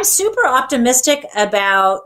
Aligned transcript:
I'm 0.00 0.04
super 0.04 0.46
optimistic 0.46 1.26
about 1.36 2.00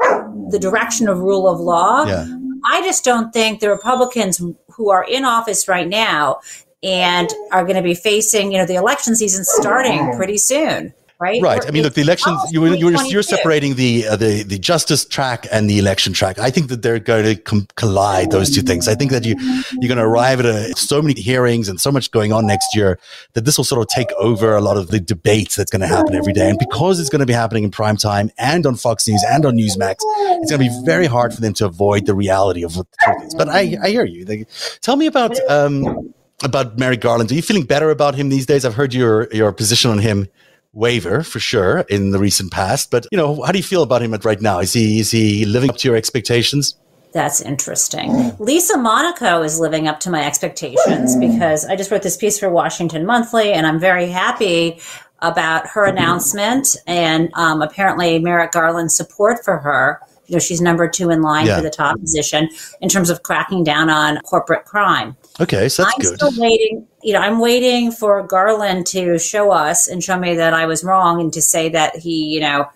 the 0.51 0.59
direction 0.61 1.07
of 1.07 1.21
rule 1.21 1.49
of 1.49 1.61
law. 1.61 2.05
Yeah. 2.05 2.27
I 2.69 2.83
just 2.83 3.05
don't 3.05 3.33
think 3.33 3.61
the 3.61 3.71
Republicans 3.71 4.43
who 4.71 4.91
are 4.91 5.05
in 5.05 5.25
office 5.25 5.69
right 5.69 5.87
now 5.89 6.41
and 6.83 7.33
are 7.53 7.63
going 7.63 7.77
to 7.77 7.83
be 7.83 7.95
facing, 7.95 8.51
you 8.51 8.59
know, 8.59 8.67
the 8.67 8.75
election 8.75 9.15
season 9.15 9.45
starting 9.45 10.13
pretty 10.17 10.39
soon 10.39 10.93
right? 11.19 11.43
Right. 11.43 11.67
I 11.67 11.71
mean, 11.71 11.83
look, 11.83 11.95
the 11.95 12.03
elections. 12.03 12.41
You, 12.51 12.67
you're, 12.75 12.95
you're 13.07 13.23
separating 13.23 13.75
the 13.75 14.07
uh, 14.07 14.17
the 14.17 14.43
the 14.43 14.59
justice 14.59 15.05
track 15.05 15.47
and 15.53 15.69
the 15.69 15.79
election 15.79 16.13
track. 16.13 16.39
I 16.39 16.51
think 16.51 16.69
that 16.69 16.83
they're 16.83 16.99
going 16.99 17.25
to 17.25 17.37
com- 17.37 17.69
collide 17.77 18.31
those 18.31 18.55
two 18.55 18.63
things. 18.63 18.89
I 18.89 18.95
think 18.95 19.11
that 19.11 19.25
you 19.25 19.37
you're 19.81 19.89
going 19.89 19.99
to 19.99 20.05
arrive 20.05 20.41
at 20.41 20.47
a, 20.47 20.75
so 20.77 21.01
many 21.01 21.21
hearings 21.21 21.69
and 21.69 21.81
so 21.81 21.91
much 21.91 22.11
going 22.11 22.33
on 22.33 22.47
next 22.47 22.75
year 22.75 22.99
that 23.35 23.45
this 23.45 23.57
will 23.57 23.65
sort 23.65 23.83
of 23.83 23.89
take 23.89 24.13
over 24.13 24.55
a 24.55 24.61
lot 24.61 24.77
of 24.77 24.89
the 24.89 25.01
debates 25.01 25.57
that's 25.57 25.71
going 25.71 25.83
to 25.83 25.87
happen 25.89 26.15
every 26.15 26.33
day. 26.33 26.49
And 26.49 26.59
because 26.59 27.01
it's 27.01 27.11
going 27.11 27.21
to 27.21 27.27
be 27.27 27.33
happening 27.33 27.65
in 27.65 27.71
prime 27.71 27.97
time 27.97 28.31
and 28.39 28.67
on 28.67 28.77
Fox 28.77 29.07
News 29.09 29.25
and 29.29 29.45
on 29.47 29.57
Newsmax, 29.57 29.97
it's 30.43 30.51
going 30.51 30.63
to 30.63 30.69
be 30.69 30.81
very 30.85 31.07
hard 31.07 31.35
for 31.35 31.41
them 31.41 31.55
to 31.55 31.67
avoid 31.67 32.07
the 32.07 32.15
reality 32.15 32.63
of 32.63 32.77
what 32.77 32.87
the 32.91 32.97
truth 33.05 33.27
is. 33.29 33.35
But 33.35 33.49
I 33.49 33.77
I 33.83 33.89
hear 33.91 34.05
you. 34.05 34.25
They, 34.25 34.47
tell 34.81 34.97
me 34.97 35.07
about. 35.07 35.39
Um, 35.51 36.13
about 36.43 36.77
Merrick 36.77 37.01
Garland. 37.01 37.31
Are 37.31 37.35
you 37.35 37.41
feeling 37.43 37.65
better 37.65 37.91
about 37.91 38.17
him 38.17 38.29
these 38.29 38.45
days? 38.45 38.65
I've 38.65 38.75
heard 38.75 38.93
your 38.93 39.29
your 39.33 39.53
position 39.53 39.91
on 39.91 39.99
him 39.99 40.29
waver 40.75 41.23
for 41.23 41.41
sure 41.41 41.81
in 41.89 42.11
the 42.11 42.19
recent 42.19 42.53
past. 42.53 42.91
But 42.91 43.07
you 43.11 43.19
know, 43.19 43.43
how 43.43 43.53
do 43.53 43.59
you 43.59 43.65
feel 43.65 43.83
about 43.83 44.03
him 44.03 44.13
right 44.13 44.41
now? 44.41 44.59
Is 44.59 44.73
he 44.73 45.01
is 45.01 45.11
he 45.11 45.45
living 45.45 45.71
up 45.71 45.77
to 45.79 45.89
your 45.89 45.97
expectations? 45.97 46.77
That's 47.13 47.41
interesting. 47.41 48.37
Lisa 48.41 48.77
Monaco 48.77 49.43
is 49.43 49.61
living 49.61 49.87
up 49.87 50.01
to 50.01 50.11
my 50.11 50.27
expectations 50.27 51.15
because 51.17 51.65
I 51.65 51.77
just 51.77 51.93
wrote 51.93 52.03
this 52.03 52.17
piece 52.17 52.41
for 52.41 52.51
Washington 52.51 53.07
Monthly, 53.07 53.53
and 53.53 53.69
I'm 53.69 53.79
very 53.79 54.09
happy 54.09 54.81
about 55.23 55.67
her 55.69 55.85
announcement 55.85 56.77
and 56.89 57.31
um, 57.35 57.63
apparently 57.63 58.19
Merrick 58.19 58.51
Garland's 58.51 58.97
support 58.97 59.45
for 59.45 59.59
her. 59.59 60.01
You 60.27 60.35
know, 60.35 60.39
she's 60.41 60.61
number 60.61 60.89
two 60.89 61.11
in 61.11 61.23
line 61.23 61.47
yeah. 61.47 61.57
for 61.57 61.63
the 61.63 61.71
top 61.71 62.01
position 62.01 62.49
in 62.81 62.89
terms 62.89 63.11
of 63.11 63.23
cracking 63.23 63.63
down 63.63 63.91
on 63.91 64.19
corporate 64.23 64.65
crime. 64.65 65.17
Okay, 65.41 65.69
so 65.69 65.83
that's 65.83 65.95
I'm 65.95 66.01
good. 66.01 66.15
still 66.21 66.43
waiting. 66.43 66.87
You 67.03 67.15
know, 67.15 67.21
I'm 67.21 67.41
waiting 67.41 67.91
for 67.91 68.25
Garland 68.27 68.87
to 68.89 69.19
show 69.19 69.51
us 69.51 69.89
and 69.89 70.03
show 70.03 70.19
me 70.19 70.37
that 70.37 70.55
I 70.55 70.67
was 70.67 70.85
wrong, 70.85 71.21
and 71.21 71.33
to 71.33 71.43
say 71.43 71.69
that 71.71 71.97
he, 71.97 72.27
you 72.27 72.41
know, 72.41 72.69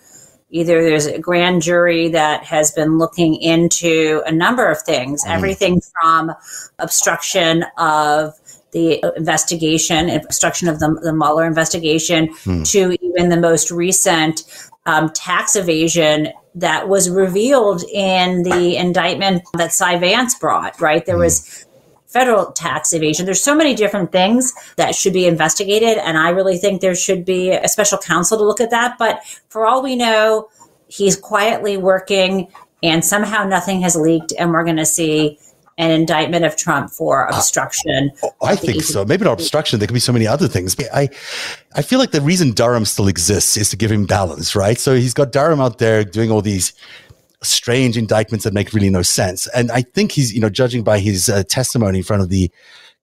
either 0.51 0.83
there's 0.83 1.07
a 1.07 1.19
grand 1.19 1.63
jury 1.63 2.09
that 2.09 2.45
has 2.45 2.73
been 2.73 2.99
looking 2.99 3.41
into 3.41 4.23
a 4.27 4.33
number 4.33 4.69
of 4.69 4.83
things, 4.83 5.25
mm. 5.25 5.31
everything 5.31 5.81
from 6.01 6.33
obstruction 6.79 7.65
of 7.77 8.35
the 8.73 9.03
investigation, 9.17 10.11
obstruction 10.11 10.69
of 10.69 10.79
the, 10.79 10.99
the 11.03 11.13
Mueller 11.13 11.47
investigation, 11.47 12.29
mm. 12.29 12.71
to 12.71 12.97
even 13.03 13.29
the 13.29 13.37
most 13.37 13.71
recent 13.71 14.43
um, 14.85 15.11
tax 15.11 15.55
evasion 15.55 16.29
that 16.55 16.89
was 16.89 17.09
revealed 17.09 17.85
in 17.93 18.43
the 18.43 18.77
indictment 18.77 19.43
that 19.57 19.73
Cy 19.73 19.97
Vance 19.99 20.35
brought. 20.35 20.81
Right, 20.81 21.07
there 21.07 21.17
mm. 21.17 21.25
was 21.25 21.67
federal 22.09 22.53
tax 22.53 22.93
evasion. 22.93 23.27
There's 23.27 23.43
so 23.43 23.55
many 23.55 23.75
different 23.75 24.13
things 24.13 24.53
that 24.77 24.95
should 24.95 25.13
be 25.13 25.27
investigated. 25.27 25.99
And 25.99 26.19
I 26.19 26.31
really 26.31 26.57
think 26.57 26.81
there 26.81 26.95
should 26.95 27.25
be 27.25 27.51
a 27.51 27.69
special 27.69 27.99
counsel 27.99 28.39
to 28.39 28.45
look 28.45 28.61
at 28.61 28.71
that. 28.71 28.97
But 28.99 29.21
for 29.49 29.67
all 29.67 29.83
we 29.83 29.95
know, 29.95 30.49
he's 30.89 31.17
quietly 31.17 31.77
working 31.77 32.49
and 32.83 33.05
somehow 33.05 33.45
nothing 33.45 33.83
has 33.83 33.95
leaked. 33.95 34.33
And 34.39 34.53
we're 34.53 34.65
going 34.65 34.77
to 34.77 34.87
see 34.87 35.39
an 35.77 35.93
indictment 35.93 36.45
of 36.45 36.57
Trump 36.57 36.91
for 36.91 37.33
uh, 37.33 37.37
obstruction. 37.37 38.11
Uh, 38.23 38.29
I 38.43 38.57
think 38.57 38.83
so. 38.83 39.05
Maybe 39.05 39.25
not 39.25 39.35
obstruction. 39.35 39.79
There 39.79 39.87
could 39.87 39.95
be 39.95 40.01
so 40.01 40.13
many 40.13 40.27
other 40.27 40.49
things. 40.49 40.77
I, 40.93 41.09
I 41.75 41.83
feel 41.83 42.01
like 42.01 42.11
the 42.11 42.21
reason 42.21 42.53
Durham 42.53 42.85
still 42.85 43.07
exists 43.07 43.57
is 43.57 43.71
to 43.71 43.77
give 43.77 43.93
him 43.93 44.05
balance, 44.05 44.57
right? 44.57 44.79
So 44.79 44.97
he's 44.97 45.15
got 45.15 45.31
Durham 45.31 45.61
out 45.61 45.79
there 45.79 46.05
doing 46.05 46.33
all 46.33 46.43
these 46.43 46.73
strange 47.43 47.97
indictments 47.97 48.45
that 48.45 48.55
make 48.55 48.73
really 48.73 48.91
no 48.91 49.03
sense. 49.03 49.47
And 49.49 49.71
I 49.71 49.83
think 49.83 50.13
he's, 50.13 50.33
you 50.33 50.41
know, 50.41 50.51
judging 50.51 50.83
by 50.83 50.99
his 50.99 51.29
uh, 51.29 51.45
testimony 51.45 51.99
in 51.99 52.05
front 52.05 52.23
of 52.23 52.29
the 52.29 52.51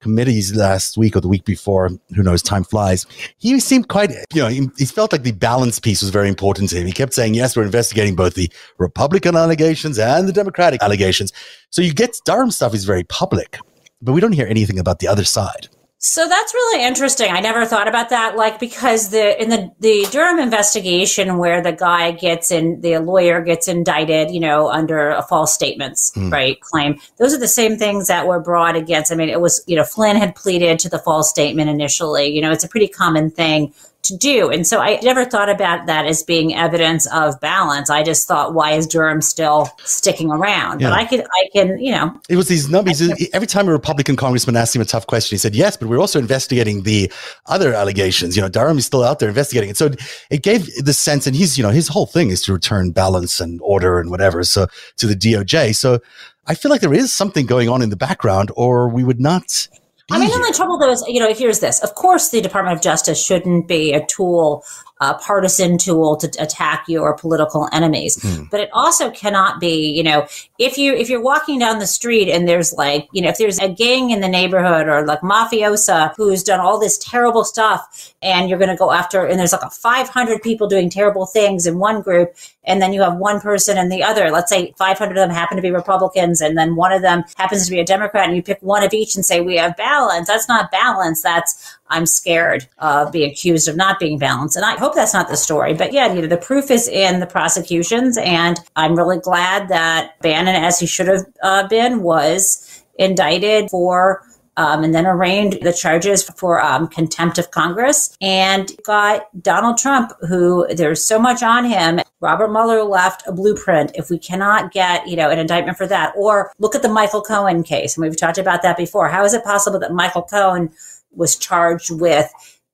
committees 0.02 0.54
last 0.56 0.98
week 0.98 1.16
or 1.16 1.22
the 1.22 1.28
week 1.28 1.46
before, 1.46 1.90
who 2.16 2.22
knows, 2.22 2.42
time 2.42 2.64
flies. 2.64 3.06
He 3.38 3.60
seemed 3.60 3.88
quite, 3.88 4.12
you 4.34 4.42
know, 4.42 4.50
he, 4.50 4.70
he, 4.78 4.86
felt 4.86 5.12
like 5.12 5.24
the 5.24 5.32
balance 5.32 5.80
piece 5.80 6.02
was 6.02 6.12
very 6.12 6.28
important 6.28 6.70
to 6.70 6.78
him. 6.78 6.86
He 6.86 6.94
kept 6.94 7.14
saying, 7.14 7.34
yes, 7.34 7.56
we're 7.56 7.64
investigating 7.64 8.16
both 8.16 8.36
the 8.36 8.52
Republican 8.78 9.36
allegations 9.36 9.98
and 9.98 10.28
the 10.28 10.34
Democratic 10.34 10.84
allegations. 10.84 11.32
So 11.72 11.82
you 11.82 11.94
get 11.94 12.16
Durham 12.26 12.52
stuff 12.52 12.74
is 12.74 12.86
very 12.86 13.04
public, 13.06 13.58
but 14.02 14.12
we 14.12 14.22
don't 14.22 14.34
hear 14.34 14.48
anything 14.48 14.78
about 14.78 15.00
the 15.00 15.08
other 15.08 15.24
side. 15.24 15.70
So 16.08 16.28
that's 16.28 16.54
really 16.54 16.86
interesting. 16.86 17.32
I 17.32 17.40
never 17.40 17.66
thought 17.66 17.88
about 17.88 18.10
that. 18.10 18.36
Like 18.36 18.60
because 18.60 19.10
the 19.10 19.42
in 19.42 19.50
the 19.50 19.72
the 19.80 20.08
Durham 20.12 20.38
investigation 20.38 21.40
where 21.40 21.64
the 21.64 21.72
guy 21.72 22.12
gets 22.12 22.52
in 22.52 22.80
the 22.82 23.00
lawyer 23.00 23.42
gets 23.42 23.68
indicted, 23.68 24.30
you 24.30 24.40
know, 24.40 24.70
under 24.70 25.10
a 25.10 25.24
false 25.24 25.52
statements, 25.52 26.12
mm. 26.16 26.32
right, 26.32 26.62
claim. 26.62 27.00
Those 27.18 27.34
are 27.34 27.40
the 27.40 27.48
same 27.48 27.78
things 27.78 28.08
that 28.08 28.28
were 28.28 28.40
brought 28.40 28.76
against. 28.76 29.12
I 29.12 29.16
mean, 29.16 29.30
it 29.30 29.42
was, 29.42 29.64
you 29.66 29.76
know, 29.76 29.84
Flynn 29.84 30.16
had 30.16 30.36
pleaded 30.36 30.78
to 30.78 30.90
the 30.90 31.00
false 31.00 31.28
statement 31.28 31.72
initially. 31.72 32.28
You 32.28 32.42
know, 32.42 32.52
it's 32.52 32.64
a 32.64 32.70
pretty 32.70 32.88
common 32.88 33.32
thing 33.32 33.74
to 34.06 34.18
do. 34.18 34.50
And 34.50 34.66
so 34.66 34.80
I 34.80 35.00
never 35.04 35.26
thought 35.26 35.50
about 35.50 35.86
that 35.88 36.06
as 36.06 36.24
being 36.24 36.56
evidence 36.56 37.08
of 37.14 37.40
balance. 37.40 37.90
I 37.90 38.04
just 38.04 38.28
thought, 38.28 38.54
why 38.54 38.74
is 38.74 38.88
Durham 38.88 39.22
still 39.22 39.70
sticking 39.84 40.32
around? 40.32 40.82
Yeah. 40.82 40.90
But 40.90 41.00
I 41.00 41.06
could, 41.06 41.22
I 41.22 41.50
can, 41.54 41.80
you 41.80 41.92
know. 41.92 42.20
It 42.30 42.36
was 42.36 42.48
these 42.48 42.70
numbers. 42.70 43.02
Every 43.34 43.48
time 43.48 43.68
a 43.68 43.72
Republican 43.72 44.16
congressman 44.16 44.56
asked 44.56 44.76
him 44.76 44.82
a 44.82 44.86
tough 44.86 45.08
question, 45.08 45.36
he 45.36 45.40
said, 45.40 45.56
yes, 45.56 45.78
but 45.78 45.90
we're 45.90 46.00
also 46.00 46.20
investigating 46.20 46.84
the 46.84 47.12
other 47.46 47.74
allegations. 47.74 48.36
You 48.36 48.42
know, 48.42 48.50
Durham 48.50 48.78
is 48.78 48.86
still 48.86 49.04
out 49.04 49.20
there 49.20 49.30
investigating 49.30 49.70
it. 49.70 49.78
So 49.78 49.92
it 50.30 50.44
gave 50.44 50.70
the 50.84 50.94
sense, 50.94 51.28
and 51.28 51.36
he's, 51.36 51.58
you 51.58 51.64
know, 51.64 51.72
his 51.72 51.88
whole 51.88 52.06
thing 52.06 52.30
is 52.30 52.42
to 52.44 52.54
return 52.54 52.92
balance 52.92 53.40
and 53.40 53.60
order 53.62 54.00
and 54.00 54.10
whatever. 54.10 54.44
So 54.44 54.68
to 54.98 55.08
the 55.08 55.16
DOJ. 55.16 55.76
So 55.76 56.00
I 56.48 56.56
feel 56.56 56.70
like 56.70 56.82
there 56.82 56.94
is 56.94 57.12
something 57.12 57.46
going 57.46 57.70
on 57.70 57.82
in 57.82 57.90
the 57.90 57.96
background, 57.96 58.52
or 58.56 58.88
we 58.88 59.04
would 59.04 59.20
not 59.20 59.68
I 60.12 60.20
mean, 60.20 60.30
the 60.30 60.36
only 60.36 60.52
trouble 60.52 60.78
though 60.78 60.92
is, 60.92 61.04
you 61.08 61.20
know, 61.20 61.34
here's 61.34 61.60
this. 61.60 61.80
Of 61.80 61.96
course, 61.96 62.30
the 62.30 62.42
Department 62.42 62.78
of 62.78 62.84
Justice 62.84 63.24
shouldn't 63.24 63.68
be 63.68 63.94
a 63.94 64.06
tool 64.06 64.64
a 65.02 65.14
partisan 65.16 65.78
tool 65.78 66.16
to 66.16 66.28
attack 66.42 66.86
your 66.88 67.14
political 67.18 67.68
enemies. 67.74 68.18
Mm. 68.18 68.50
But 68.50 68.62
it 68.62 68.70
also 68.72 69.12
cannot 69.12 69.60
be, 69.60 69.92
you 69.92 70.04
know, 70.04 70.26
if 70.58 70.78
you 70.78 70.94
if 70.94 71.10
you're 71.10 71.22
walking 71.22 71.60
down 71.60 71.80
the 71.80 71.88
street 71.88 72.30
and 72.30 72.48
there's 72.48 72.72
like, 72.72 73.10
you 73.12 73.22
know, 73.22 73.30
if 73.30 73.38
there's 73.38 73.60
a 73.60 73.68
gang 73.68 74.12
in 74.12 74.22
the 74.22 74.30
neighborhood 74.30 74.88
or 74.88 75.06
like 75.06 75.20
mafiosa 75.20 76.14
who's 76.16 76.44
done 76.44 76.62
all 76.62 76.80
this 76.80 76.98
terrible 76.98 77.44
stuff 77.44 78.14
and 78.22 78.50
you're 78.50 78.60
going 78.60 78.70
to 78.70 78.78
go 78.78 78.92
after 78.92 79.26
and 79.26 79.38
there's 79.38 79.52
like 79.52 79.64
a 79.64 79.70
500 79.70 80.42
people 80.42 80.68
doing 80.68 80.90
terrible 80.90 81.26
things 81.26 81.68
in 81.68 81.78
one 81.78 82.02
group 82.02 82.34
and 82.66 82.82
then 82.82 82.94
you 82.94 83.02
have 83.02 83.18
one 83.18 83.40
person 83.40 83.78
and 83.78 83.92
the 83.92 84.04
other. 84.04 84.30
Let's 84.32 84.50
say 84.50 84.74
500 84.78 85.12
of 85.12 85.16
them 85.16 85.30
happen 85.30 85.56
to 85.56 85.62
be 85.62 85.72
Republicans 85.72 86.42
and 86.42 86.58
then 86.58 86.76
one 86.76 86.92
of 86.92 87.02
them 87.02 87.24
happens 87.38 87.66
to 87.66 87.72
be 87.72 87.80
a 87.80 87.86
Democrat 87.86 88.28
and 88.28 88.36
you 88.36 88.44
pick 88.44 88.60
one 88.62 88.84
of 88.84 88.94
each 88.94 89.16
and 89.16 89.26
say 89.26 89.42
we 89.42 89.58
have 89.58 89.78
balance. 89.78 90.28
That's 90.28 90.48
not 90.48 90.72
balance. 90.72 91.22
That's 91.22 91.78
I'm 91.90 92.06
scared 92.06 92.68
of 92.80 93.12
being 93.12 93.30
accused 93.30 93.68
of 93.68 93.76
not 93.76 94.00
being 94.00 94.18
balanced. 94.18 94.56
And 94.56 94.66
I 94.66 94.76
hope 94.78 94.96
that's 94.96 95.14
not 95.14 95.28
the 95.28 95.38
story. 95.38 95.74
But 95.74 95.94
yeah, 95.94 96.12
you 96.12 96.22
know, 96.22 96.28
the 96.28 96.38
proof 96.38 96.72
is 96.72 96.88
in 96.88 97.20
the 97.20 97.28
prosecutions. 97.28 98.18
And 98.18 98.60
I'm 98.76 98.96
really 98.96 99.20
glad 99.20 99.70
that 99.70 100.20
Bannon, 100.22 100.56
as 100.56 100.80
he 100.80 100.88
should 100.88 101.08
have 101.08 101.26
uh, 101.44 101.68
been, 101.68 102.02
was 102.02 102.84
indicted 102.98 103.70
for 103.70 104.24
um, 104.58 104.84
and 104.84 104.94
then 104.94 105.06
arraigned 105.06 105.60
the 105.62 105.74
charges 105.74 106.24
for 106.24 106.62
um, 106.62 106.88
contempt 106.88 107.38
of 107.38 107.52
Congress 107.52 108.16
and 108.22 108.72
got 108.84 109.28
Donald 109.42 109.78
Trump, 109.78 110.12
who 110.28 110.68
there's 110.74 111.06
so 111.06 111.20
much 111.20 111.44
on 111.44 111.66
him. 111.66 112.00
Robert 112.22 112.52
Mueller 112.52 112.84
left 112.84 113.28
a 113.28 113.32
blueprint. 113.32 113.92
If 113.96 114.10
we 114.10 114.18
cannot 114.18 114.72
get, 114.72 115.08
you 115.08 115.16
know, 115.16 115.30
an 115.30 115.40
indictment 115.40 115.78
for 115.78 115.88
that, 115.88 116.14
or 116.16 116.52
look 116.60 116.76
at 116.76 116.82
the 116.82 116.90
Michael 116.90 117.22
Cohen 117.22 117.64
case, 117.64 117.98
and 117.98 118.06
we've 118.06 118.18
talked 118.18 118.38
about 118.38 118.62
that 118.62 118.78
before. 118.78 119.10
How 119.10 119.24
is 119.24 119.34
it 119.34 119.44
possible 119.44 119.80
that 119.80 119.94
Michael 119.94 120.24
Cohen 120.24 120.72
was 121.12 121.38
charged 121.38 121.92
with 121.92 122.32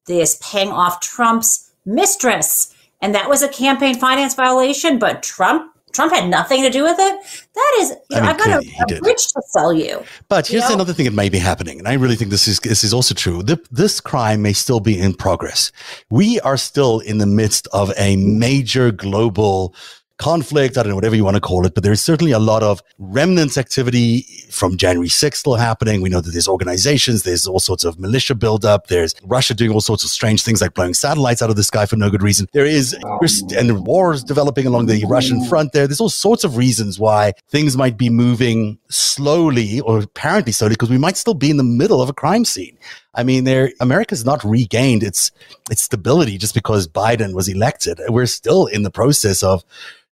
this 0.08 0.40
paying 0.42 0.70
off 0.70 1.00
Trump's 1.00 1.72
mistress. 1.86 2.76
And 3.02 3.16
that 3.16 3.30
was 3.30 3.42
a 3.42 3.50
campaign 3.50 4.00
finance 4.00 4.36
violation, 4.36 5.00
but 5.00 5.24
Trump 5.24 5.71
Trump 5.94 6.14
had 6.14 6.30
nothing 6.30 6.64
to 6.64 6.70
do 6.70 6.84
with 6.84 6.98
it. 7.00 7.46
That 7.54 7.78
is, 7.80 7.90
you 8.10 8.18
know, 8.18 8.24
I 8.24 8.26
have 8.26 8.38
got 8.38 8.64
a, 8.64 8.96
a 8.96 9.00
bridge 9.00 9.28
to 9.28 9.42
sell 9.48 9.74
you. 9.74 10.04
But 10.30 10.48
here's 10.48 10.68
know? 10.70 10.76
another 10.76 10.94
thing 10.94 11.06
that 11.06 11.14
may 11.14 11.30
be 11.30 11.38
happening, 11.38 11.80
and 11.80 11.88
I 11.88 11.94
really 11.94 12.16
think 12.16 12.32
this 12.32 12.48
is 12.48 12.60
this 12.60 12.84
is 12.84 12.94
also 12.94 13.14
true. 13.14 13.44
The, 13.44 13.60
this 13.72 14.00
crime 14.00 14.42
may 14.42 14.54
still 14.54 14.80
be 14.80 15.00
in 15.00 15.14
progress. 15.14 15.72
We 16.10 16.40
are 16.42 16.58
still 16.58 17.00
in 17.00 17.18
the 17.18 17.26
midst 17.26 17.68
of 17.74 17.92
a 17.98 18.16
major 18.18 18.92
global 18.92 19.76
conflict, 20.22 20.78
I 20.78 20.84
don't 20.84 20.92
know, 20.92 20.96
whatever 20.96 21.16
you 21.16 21.26
want 21.26 21.36
to 21.36 21.42
call 21.42 21.66
it, 21.66 21.74
but 21.74 21.84
there's 21.84 22.00
certainly 22.00 22.32
a 22.32 22.40
lot 22.40 22.62
of 22.62 22.82
remnants 23.00 23.58
activity 23.58 24.22
from 24.52 24.78
January 24.78 25.10
6th 25.10 25.36
still 25.36 25.56
happening. 25.56 26.02
We 26.02 26.10
know 26.10 26.22
that 26.22 26.30
there's 26.32 26.48
organizations, 26.48 27.24
there's 27.24 27.48
all 27.48 27.60
sorts 27.60 27.84
of 27.84 28.00
militia 28.00 28.36
buildup, 28.36 28.88
there's 28.88 29.16
Russia 29.24 29.56
doing 29.56 29.72
all 29.72 29.82
sorts 29.82 30.04
of 30.04 30.12
strange 30.12 30.44
things 30.44 30.62
like 30.62 30.76
blowing 30.76 30.94
satellites 30.94 31.42
out 31.42 31.50
of 31.50 31.56
the 31.56 31.64
sky 31.64 31.88
for 31.88 31.96
no 31.96 32.12
good 32.12 32.22
reason. 32.22 32.48
There 32.54 32.66
is, 32.66 32.96
and 33.58 33.86
wars 33.86 34.24
developing 34.24 34.68
along 34.68 34.86
the 34.86 35.04
Russian 35.06 35.42
mm. 35.42 35.50
front 35.50 35.74
there. 35.74 35.88
There's 35.88 36.00
all 36.00 36.10
sorts 36.10 36.44
of 36.44 36.56
reasons 36.56 37.00
why 37.00 37.34
things 37.50 37.76
might 37.76 37.98
be 37.98 38.10
moving 38.12 38.78
slowly 38.90 39.80
or 39.82 40.00
apparently 40.00 40.52
slowly 40.52 40.74
because 40.74 40.92
we 40.92 41.00
might 41.00 41.18
still 41.18 41.34
be 41.34 41.50
in 41.50 41.58
the 41.58 41.64
middle 41.64 42.02
of 42.02 42.10
a 42.10 42.14
crime 42.14 42.46
scene. 42.46 42.78
I 43.14 43.24
mean, 43.24 43.44
there 43.44 43.72
America's 43.80 44.24
not 44.24 44.44
regained 44.44 45.04
its 45.04 45.32
its 45.70 45.82
stability 45.82 46.38
just 46.38 46.54
because 46.54 46.88
Biden 46.88 47.34
was 47.34 47.48
elected. 47.48 48.00
We're 48.08 48.26
still 48.26 48.68
in 48.68 48.84
the 48.84 48.92
process 48.92 49.44
of 49.44 49.64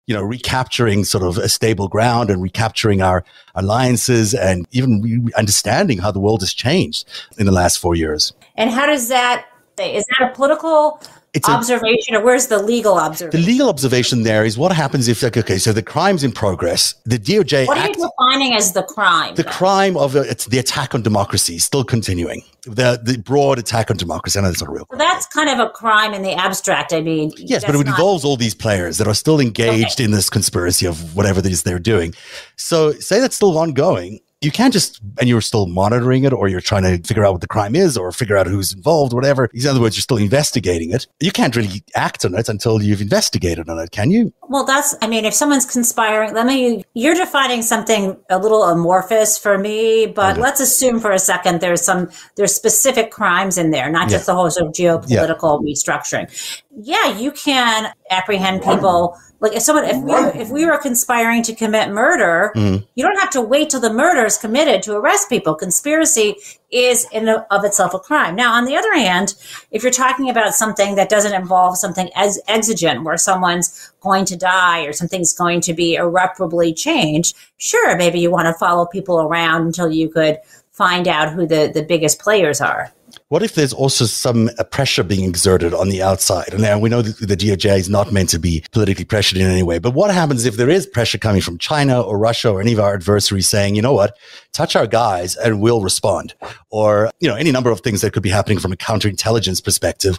you 0.07 0.15
know, 0.15 0.23
recapturing 0.23 1.05
sort 1.05 1.25
of 1.25 1.39
a 1.39 1.49
stable 1.49 1.89
ground 1.89 2.31
and 2.31 2.43
recapturing 2.43 3.01
our 3.01 3.25
alliances 3.55 4.35
and 4.35 4.67
even 4.71 5.01
re- 5.01 5.33
understanding 5.37 5.99
how 5.99 6.11
the 6.11 6.21
world 6.21 6.41
has 6.41 6.53
changed 6.53 7.09
in 7.39 7.47
the 7.47 7.53
last 7.53 7.79
four 7.79 7.95
years. 7.95 8.33
And 8.57 8.71
how 8.71 8.87
does 8.87 9.09
that, 9.09 9.47
is 9.79 10.05
that 10.19 10.31
a 10.31 10.35
political 10.35 11.01
it's 11.35 11.49
observation, 11.49 12.15
a, 12.15 12.21
or 12.21 12.25
where's 12.25 12.47
the 12.47 12.63
legal 12.63 12.95
observation? 12.95 13.41
The 13.41 13.47
legal 13.47 13.69
observation 13.69 14.23
there 14.23 14.45
is 14.45 14.57
what 14.57 14.71
happens 14.73 15.09
if, 15.09 15.23
like, 15.23 15.37
okay, 15.37 15.59
so 15.59 15.73
the 15.73 15.83
crime's 15.83 16.23
in 16.23 16.31
progress. 16.31 16.95
The 17.05 17.19
DOJ. 17.19 17.67
What 17.67 17.77
are 17.77 17.89
you 17.89 17.95
defining 17.95 18.55
as 18.55 18.73
the 18.73 18.85
crime? 18.85 19.35
The 19.35 19.43
then? 19.43 19.53
crime 19.53 19.97
of 19.97 20.15
uh, 20.15 20.21
it's 20.21 20.47
the 20.47 20.59
attack 20.59 20.95
on 20.95 21.03
democracy 21.03 21.57
is 21.57 21.65
still 21.65 21.83
continuing. 21.83 22.43
The 22.63 23.01
the 23.03 23.19
broad 23.19 23.59
attack 23.59 23.91
on 23.91 23.97
democracy. 23.97 24.39
I 24.39 24.43
know 24.43 24.49
that's 24.49 24.63
not 24.63 24.71
real. 24.71 24.87
Well, 24.89 24.99
that's 24.99 25.27
kind 25.27 25.51
of 25.51 25.59
a 25.59 25.71
crime 25.71 26.15
in 26.15 26.23
the 26.23 26.33
abstract. 26.33 26.93
I 26.93 27.01
mean, 27.01 27.33
yes, 27.37 27.65
but 27.65 27.75
it 27.75 27.79
not- 27.79 27.87
involves 27.89 28.25
all 28.25 28.37
these 28.37 28.55
players 28.55 28.99
that 28.99 29.09
are 29.09 29.15
still 29.15 29.41
engaged 29.41 29.97
okay. 29.97 30.05
in 30.05 30.13
this 30.13 30.31
conspiracy 30.31 30.87
of 30.87 31.17
whatever 31.17 31.41
it 31.41 31.47
is 31.47 31.65
they're 31.65 31.81
doing. 31.81 32.15
So, 32.57 32.93
say 32.93 33.19
that's 33.19 33.35
still 33.35 33.59
ongoing 33.59 34.21
you 34.45 34.51
can't 34.51 34.73
just, 34.73 35.01
and 35.19 35.29
you're 35.29 35.41
still 35.41 35.67
monitoring 35.67 36.25
it 36.25 36.33
or 36.33 36.49
you're 36.49 36.61
trying 36.61 36.83
to 36.83 36.99
figure 37.07 37.25
out 37.25 37.33
what 37.33 37.41
the 37.41 37.47
crime 37.47 37.75
is 37.75 37.97
or 37.97 38.13
figure 38.13 38.37
out 38.37 38.47
who's 38.47 38.73
involved, 38.73 39.13
whatever. 39.13 39.51
In 39.53 39.67
other 39.67 39.81
words, 39.81 39.97
you're 39.97 40.03
still 40.03 40.17
investigating 40.17 40.93
it. 40.93 41.07
You 41.21 41.33
can't 41.33 41.57
really 41.57 41.83
act 41.95 42.25
on 42.25 42.35
it 42.35 42.49
until 42.49 42.83
you've 42.83 43.01
investigated 43.01 43.69
on 43.69 43.79
it, 43.79 43.91
can 43.91 44.11
you? 44.11 44.33
Well, 44.49 44.65
that's, 44.65 44.95
I 45.01 45.07
mean, 45.07 45.25
if 45.25 45.35
someone's 45.35 45.65
conspiring, 45.65 46.35
let 46.35 46.47
me, 46.47 46.85
you're 46.95 47.15
defining 47.15 47.63
something 47.63 48.17
a 48.31 48.39
little 48.39 48.63
amorphous 48.65 49.39
for 49.39 49.59
me, 49.59 50.07
but 50.07 50.33
okay. 50.33 50.43
let's 50.43 50.61
assume 50.61 51.01
for 51.01 51.13
a 51.13 51.19
second 51.19 51.61
there's 51.61 51.83
some, 51.83 52.11
there's 52.37 52.55
specific 52.55 53.11
crimes 53.11 53.59
in 53.59 53.71
there, 53.71 53.91
not 53.91 54.09
just 54.09 54.27
the 54.27 54.35
whole 54.35 54.51
sort 54.51 54.69
of 54.69 54.75
geopolitical 54.75 55.61
yeah. 55.65 55.73
restructuring. 55.73 56.63
Yeah, 56.77 57.17
you 57.17 57.31
can 57.31 57.93
apprehend 58.11 58.63
people. 58.63 59.17
Like 59.41 59.53
if 59.53 59.63
someone 59.63 59.85
if 59.85 60.03
we 60.03 60.15
if 60.41 60.51
we 60.51 60.65
were 60.65 60.79
conspiring 60.79 61.43
to 61.43 61.55
commit 61.55 61.91
murder 61.91 62.51
mm. 62.57 62.87
you 62.95 63.05
don't 63.05 63.19
have 63.21 63.29
to 63.31 63.43
wait 63.43 63.69
till 63.69 63.81
the 63.81 63.93
murder 63.93 64.25
is 64.25 64.39
committed 64.39 64.83
to 64.85 64.97
arrest 64.97 65.29
people. 65.29 65.55
Conspiracy 65.55 66.37
is 66.71 67.07
in 67.13 67.29
of 67.29 67.65
itself 67.65 67.93
a 67.93 67.99
crime. 67.99 68.37
Now 68.37 68.55
on 68.55 68.65
the 68.65 68.75
other 68.75 68.95
hand 68.95 69.35
if 69.71 69.83
you're 69.83 69.93
talking 69.93 70.31
about 70.31 70.55
something 70.55 70.95
that 70.95 71.11
doesn't 71.11 71.35
involve 71.35 71.77
something 71.77 72.09
as 72.17 72.41
exigent 72.49 73.05
where 73.05 73.19
someone's 73.19 73.93
going 74.01 74.25
to 74.27 74.37
die 74.37 74.85
or 74.85 74.95
something's 74.95 75.35
going 75.35 75.61
to 75.63 75.75
be 75.75 75.97
irreparably 75.97 76.73
changed 76.73 77.37
sure 77.59 77.99
maybe 77.99 78.19
you 78.19 78.31
want 78.31 78.47
to 78.47 78.55
follow 78.55 78.87
people 78.87 79.21
around 79.21 79.67
until 79.67 79.91
you 79.91 80.09
could 80.09 80.39
find 80.71 81.07
out 81.07 81.33
who 81.33 81.47
the 81.47 81.71
the 81.75 81.83
biggest 81.83 82.19
players 82.19 82.63
are 82.63 82.91
what 83.29 83.43
if 83.43 83.55
there's 83.55 83.73
also 83.73 84.05
some 84.05 84.51
uh, 84.59 84.65
pressure 84.65 85.03
being 85.03 85.29
exerted 85.29 85.75
on 85.75 85.89
the 85.89 86.03
outside? 86.03 86.53
And 86.53 86.63
now 86.63 86.79
we 86.79 86.89
know 86.89 87.03
that 87.03 87.27
the 87.27 87.37
DOJ 87.37 87.79
is 87.79 87.89
not 87.89 88.13
meant 88.13 88.29
to 88.31 88.39
be 88.39 88.65
politically 88.73 89.05
pressured 89.05 89.39
in 89.39 89.47
any 89.47 89.63
way. 89.63 89.79
But 89.79 89.95
what 89.95 90.13
happens 90.13 90.45
if 90.45 90.57
there 90.57 90.71
is 90.71 90.87
pressure 90.87 91.19
coming 91.19 91.41
from 91.41 91.59
China 91.59 92.01
or 92.01 92.19
Russia 92.19 92.51
or 92.51 92.61
any 92.61 92.73
of 92.73 92.81
our 92.81 92.95
adversaries 92.95 93.49
saying, 93.49 93.75
you 93.75 93.83
know 93.83 93.93
what, 93.93 94.17
touch 94.53 94.77
our 94.77 94.87
guys 94.87 95.37
and 95.37 95.61
we'll 95.61 95.83
respond? 95.83 96.35
Or, 96.71 97.11
you 97.21 97.29
know, 97.29 97.37
any 97.37 97.53
number 97.53 97.71
of 97.71 97.81
things 97.81 98.01
that 98.03 98.13
could 98.13 98.23
be 98.23 98.31
happening 98.31 98.59
from 98.59 98.73
a 98.73 98.77
counterintelligence 98.77 99.63
perspective 99.63 100.19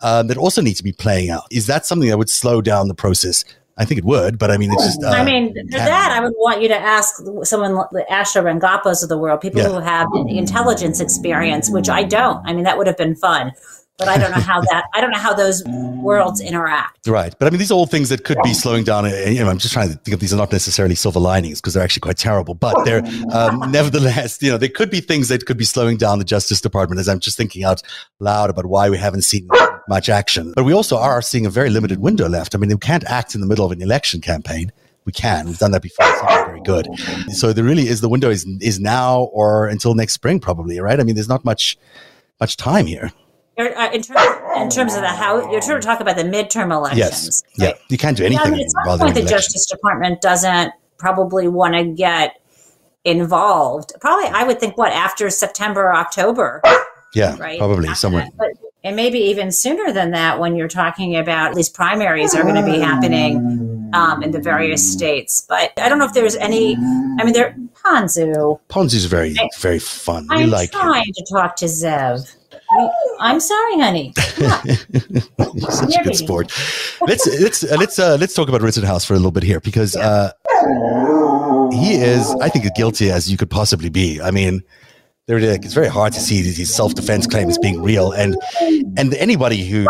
um, 0.00 0.26
that 0.28 0.36
also 0.36 0.60
need 0.60 0.74
to 0.74 0.84
be 0.84 0.92
playing 0.92 1.30
out. 1.30 1.44
Is 1.50 1.66
that 1.66 1.86
something 1.86 2.08
that 2.08 2.18
would 2.18 2.30
slow 2.30 2.60
down 2.60 2.88
the 2.88 2.94
process 2.94 3.44
I 3.76 3.84
think 3.84 3.98
it 3.98 4.04
would, 4.04 4.38
but 4.38 4.52
I 4.52 4.56
mean, 4.56 4.72
it's 4.72 4.84
just. 4.84 5.02
Uh, 5.02 5.08
I 5.08 5.24
mean, 5.24 5.52
for 5.52 5.78
that, 5.78 6.12
I 6.16 6.20
would 6.20 6.34
want 6.36 6.62
you 6.62 6.68
to 6.68 6.76
ask 6.76 7.16
someone, 7.42 7.74
the 7.90 8.06
Asha 8.08 8.42
Rangappas 8.42 9.02
of 9.02 9.08
the 9.08 9.18
world, 9.18 9.40
people 9.40 9.62
yeah. 9.62 9.68
who 9.68 9.80
have 9.80 10.06
intelligence 10.28 11.00
experience, 11.00 11.68
which 11.70 11.88
I 11.88 12.04
don't. 12.04 12.46
I 12.46 12.52
mean, 12.52 12.64
that 12.64 12.78
would 12.78 12.86
have 12.86 12.96
been 12.96 13.16
fun 13.16 13.52
but 13.98 14.08
I 14.08 14.18
don't 14.18 14.32
know 14.32 14.40
how 14.40 14.60
that 14.60 14.84
I 14.92 15.00
don't 15.00 15.10
know 15.10 15.18
how 15.18 15.34
those 15.34 15.62
worlds 15.64 16.40
interact. 16.40 17.06
Right, 17.06 17.34
but 17.38 17.46
I 17.46 17.50
mean, 17.50 17.58
these 17.58 17.70
are 17.70 17.74
all 17.74 17.86
things 17.86 18.08
that 18.08 18.24
could 18.24 18.38
be 18.42 18.52
slowing 18.54 18.84
down. 18.84 19.04
You 19.04 19.44
know, 19.44 19.48
I'm 19.48 19.58
just 19.58 19.72
trying 19.72 19.88
to 19.90 19.96
think 19.96 20.14
of 20.14 20.20
these 20.20 20.32
are 20.32 20.36
not 20.36 20.52
necessarily 20.52 20.94
silver 20.94 21.20
linings 21.20 21.60
because 21.60 21.74
they're 21.74 21.84
actually 21.84 22.00
quite 22.00 22.18
terrible, 22.18 22.54
but 22.54 22.84
they're 22.84 23.04
um, 23.32 23.60
nevertheless, 23.70 24.42
you 24.42 24.50
know, 24.50 24.58
there 24.58 24.68
could 24.68 24.90
be 24.90 25.00
things 25.00 25.28
that 25.28 25.46
could 25.46 25.58
be 25.58 25.64
slowing 25.64 25.96
down 25.96 26.18
the 26.18 26.24
Justice 26.24 26.60
Department. 26.60 26.98
As 27.00 27.08
I'm 27.08 27.20
just 27.20 27.36
thinking 27.36 27.64
out 27.64 27.82
loud 28.20 28.50
about 28.50 28.66
why 28.66 28.90
we 28.90 28.98
haven't 28.98 29.22
seen 29.22 29.48
much 29.88 30.08
action, 30.08 30.52
but 30.56 30.64
we 30.64 30.72
also 30.72 30.96
are 30.96 31.22
seeing 31.22 31.46
a 31.46 31.50
very 31.50 31.70
limited 31.70 32.00
window 32.00 32.28
left. 32.28 32.54
I 32.54 32.58
mean, 32.58 32.70
we 32.70 32.76
can't 32.76 33.04
act 33.04 33.34
in 33.34 33.40
the 33.40 33.46
middle 33.46 33.64
of 33.64 33.72
an 33.72 33.82
election 33.82 34.20
campaign 34.20 34.72
we 35.04 35.12
can. 35.12 35.46
We've 35.46 35.58
done 35.58 35.72
that 35.72 35.82
before. 35.82 36.06
It's 36.08 36.22
not 36.22 36.46
very 36.46 36.62
good. 36.62 36.88
So 37.32 37.52
there 37.52 37.62
really 37.62 37.88
is 37.88 38.00
the 38.00 38.08
window 38.08 38.30
is 38.30 38.46
is 38.60 38.80
now 38.80 39.24
or 39.34 39.68
until 39.68 39.94
next 39.94 40.14
spring, 40.14 40.40
probably. 40.40 40.80
Right? 40.80 40.98
I 40.98 41.02
mean, 41.04 41.14
there's 41.14 41.28
not 41.28 41.44
much 41.44 41.76
much 42.40 42.56
time 42.56 42.86
here. 42.86 43.12
Uh, 43.56 43.90
in 43.92 44.02
terms, 44.02 44.20
in 44.56 44.68
terms 44.68 44.94
of 44.94 45.02
the 45.02 45.08
how 45.08 45.50
you're 45.50 45.60
trying 45.60 45.80
to 45.80 45.86
talk 45.86 46.00
about 46.00 46.16
the 46.16 46.24
midterm 46.24 46.72
elections. 46.72 46.98
Yes. 46.98 47.42
Right? 47.58 47.74
Yeah. 47.74 47.84
You 47.88 47.98
can't 47.98 48.16
do 48.16 48.24
anything. 48.24 48.56
Yeah, 48.56 48.64
at 48.64 48.70
some 48.70 48.98
point, 48.98 49.14
the 49.14 49.22
Justice 49.22 49.66
Department 49.66 50.20
doesn't 50.20 50.72
probably 50.98 51.46
want 51.46 51.74
to 51.74 51.84
get 51.84 52.40
involved. 53.04 53.92
Probably, 54.00 54.26
I 54.26 54.42
would 54.42 54.58
think, 54.58 54.76
what 54.76 54.92
after 54.92 55.30
September 55.30 55.82
or 55.82 55.94
October. 55.94 56.62
Yeah, 57.14 57.36
right? 57.38 57.58
probably 57.58 57.88
after 57.88 57.98
somewhere. 57.98 58.28
But, 58.36 58.48
and 58.82 58.96
maybe 58.96 59.18
even 59.18 59.52
sooner 59.52 59.92
than 59.92 60.10
that 60.10 60.40
when 60.40 60.56
you're 60.56 60.68
talking 60.68 61.16
about 61.16 61.54
these 61.54 61.68
primaries 61.68 62.34
are 62.34 62.42
going 62.42 62.56
to 62.56 62.64
be 62.64 62.80
happening 62.80 63.90
um, 63.94 64.22
in 64.22 64.30
the 64.30 64.40
various 64.40 64.92
states. 64.92 65.46
But 65.48 65.72
I 65.78 65.88
don't 65.88 65.98
know 65.98 66.04
if 66.04 66.12
there's 66.12 66.36
any. 66.36 66.74
I 66.74 67.24
mean, 67.24 67.32
there 67.32 67.56
Ponzu. 67.84 68.58
Ponzu's 68.68 69.04
very 69.04 69.36
very 69.58 69.78
fun. 69.78 70.26
I'm 70.30 70.40
we 70.40 70.46
like 70.46 70.72
trying 70.72 71.06
him. 71.06 71.12
to 71.14 71.26
talk 71.32 71.56
to 71.56 71.66
Zev. 71.66 72.34
I'm 73.20 73.40
sorry, 73.40 73.78
honey. 73.80 74.12
Such 74.16 75.96
a 75.96 76.02
good 76.02 76.16
sport. 76.16 76.52
Let's 77.00 77.26
let's 77.40 77.64
uh, 77.64 77.76
let's 77.78 77.98
uh, 77.98 78.16
let's 78.20 78.34
talk 78.34 78.48
about 78.48 78.62
Rittenhouse 78.62 79.04
for 79.04 79.14
a 79.14 79.16
little 79.16 79.30
bit 79.30 79.42
here 79.42 79.60
because 79.60 79.96
uh, 79.96 80.32
he 81.72 81.94
is, 81.94 82.34
I 82.40 82.48
think, 82.48 82.64
as 82.64 82.72
guilty 82.74 83.10
as 83.10 83.30
you 83.30 83.36
could 83.36 83.50
possibly 83.50 83.88
be. 83.88 84.20
I 84.20 84.30
mean, 84.30 84.62
it's 85.26 85.74
very 85.74 85.88
hard 85.88 86.12
to 86.12 86.20
see 86.20 86.42
these 86.42 86.74
self-defense 86.74 87.26
claims 87.26 87.56
being 87.58 87.82
real. 87.82 88.12
And 88.12 88.36
and 88.96 89.14
anybody 89.14 89.64
who 89.64 89.86